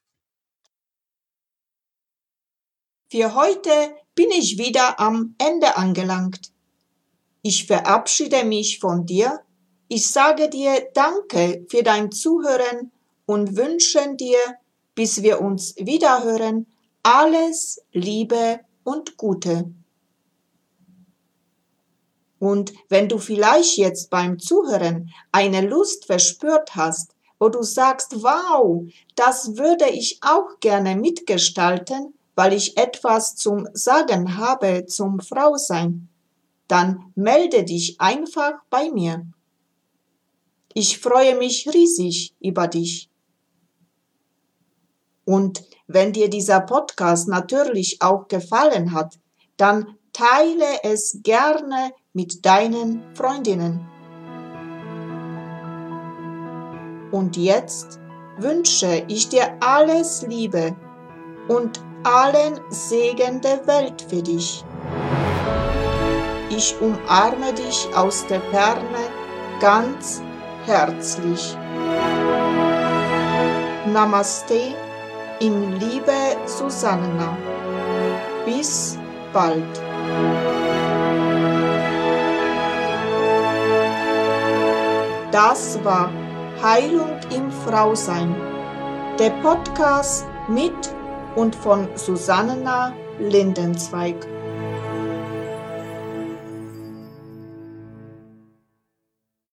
für 3.11 3.35
heute 3.35 3.95
bin 4.15 4.31
ich 4.33 4.59
wieder 4.59 4.99
am 4.99 5.37
Ende 5.39 5.77
angelangt. 5.77 6.53
Ich 7.43 7.67
verabschiede 7.67 8.45
mich 8.45 8.81
von 8.81 9.07
dir. 9.07 9.41
Ich 9.87 10.09
sage 10.09 10.51
dir 10.51 10.89
Danke 10.95 11.65
für 11.71 11.83
dein 11.83 12.11
Zuhören 12.13 12.93
und 13.25 13.57
wünsche 13.57 14.17
dir 14.17 14.39
bis 15.01 15.23
wir 15.23 15.41
uns 15.41 15.75
wiederhören, 15.79 16.67
alles 17.03 17.81
Liebe 17.91 18.61
und 18.85 19.17
Gute. 19.17 19.73
Und 22.39 22.75
wenn 22.91 23.09
du 23.09 23.17
vielleicht 23.17 23.79
jetzt 23.79 24.11
beim 24.11 24.39
Zuhören 24.39 25.09
eine 25.33 25.63
Lust 25.63 26.05
verspürt 26.05 26.77
hast, 26.77 27.15
wo 27.39 27.49
du 27.49 27.63
sagst, 27.63 28.23
wow, 28.23 28.87
das 29.15 29.57
würde 29.57 29.89
ich 29.89 30.19
auch 30.21 30.61
gerne 30.61 30.97
mitgestalten, 30.97 32.13
weil 32.35 32.53
ich 32.53 32.77
etwas 32.77 33.37
zum 33.37 33.69
Sagen 33.73 34.37
habe 34.37 34.85
zum 34.85 35.21
Frausein, 35.21 36.11
dann 36.69 37.11
melde 37.15 37.65
dich 37.65 37.99
einfach 38.03 38.53
bei 38.69 38.91
mir. 38.91 39.25
Ich 40.75 40.99
freue 40.99 41.39
mich 41.39 41.67
riesig 41.73 42.35
über 42.39 42.69
dich. 42.69 43.11
Und 45.31 45.63
wenn 45.87 46.13
dir 46.13 46.29
dieser 46.29 46.61
Podcast 46.61 47.29
natürlich 47.29 48.03
auch 48.03 48.27
gefallen 48.27 48.93
hat, 48.93 49.21
dann 49.57 49.97
teile 50.13 50.83
es 50.83 51.21
gerne 51.23 51.93
mit 52.13 52.45
deinen 52.45 53.05
Freundinnen. 53.15 53.89
Und 57.13 57.37
jetzt 57.37 58.01
wünsche 58.39 59.05
ich 59.07 59.29
dir 59.29 59.57
alles 59.61 60.27
Liebe 60.27 60.75
und 61.47 61.81
allen 62.03 62.59
Segen 62.71 63.41
der 63.41 63.65
Welt 63.69 64.03
für 64.03 64.25
dich. 64.25 64.65
Ich 66.51 66.75
umarme 66.81 67.55
dich 67.55 67.89
aus 67.95 68.27
der 68.27 68.41
Ferne 68.51 68.99
ganz 69.61 70.21
herzlich. 70.67 71.57
Namaste 73.87 74.75
in 75.41 75.81
Liebe 75.81 76.37
Susanna. 76.47 77.37
Bis 78.45 78.99
bald. 79.33 79.65
Das 85.33 85.83
war 85.85 86.11
Heilung 86.63 87.19
im 87.35 87.51
Frausein, 87.51 88.35
der 89.19 89.31
Podcast 89.43 90.27
mit 90.49 90.75
und 91.37 91.55
von 91.55 91.89
Susanna 91.95 92.93
Lindenzweig. 93.19 94.17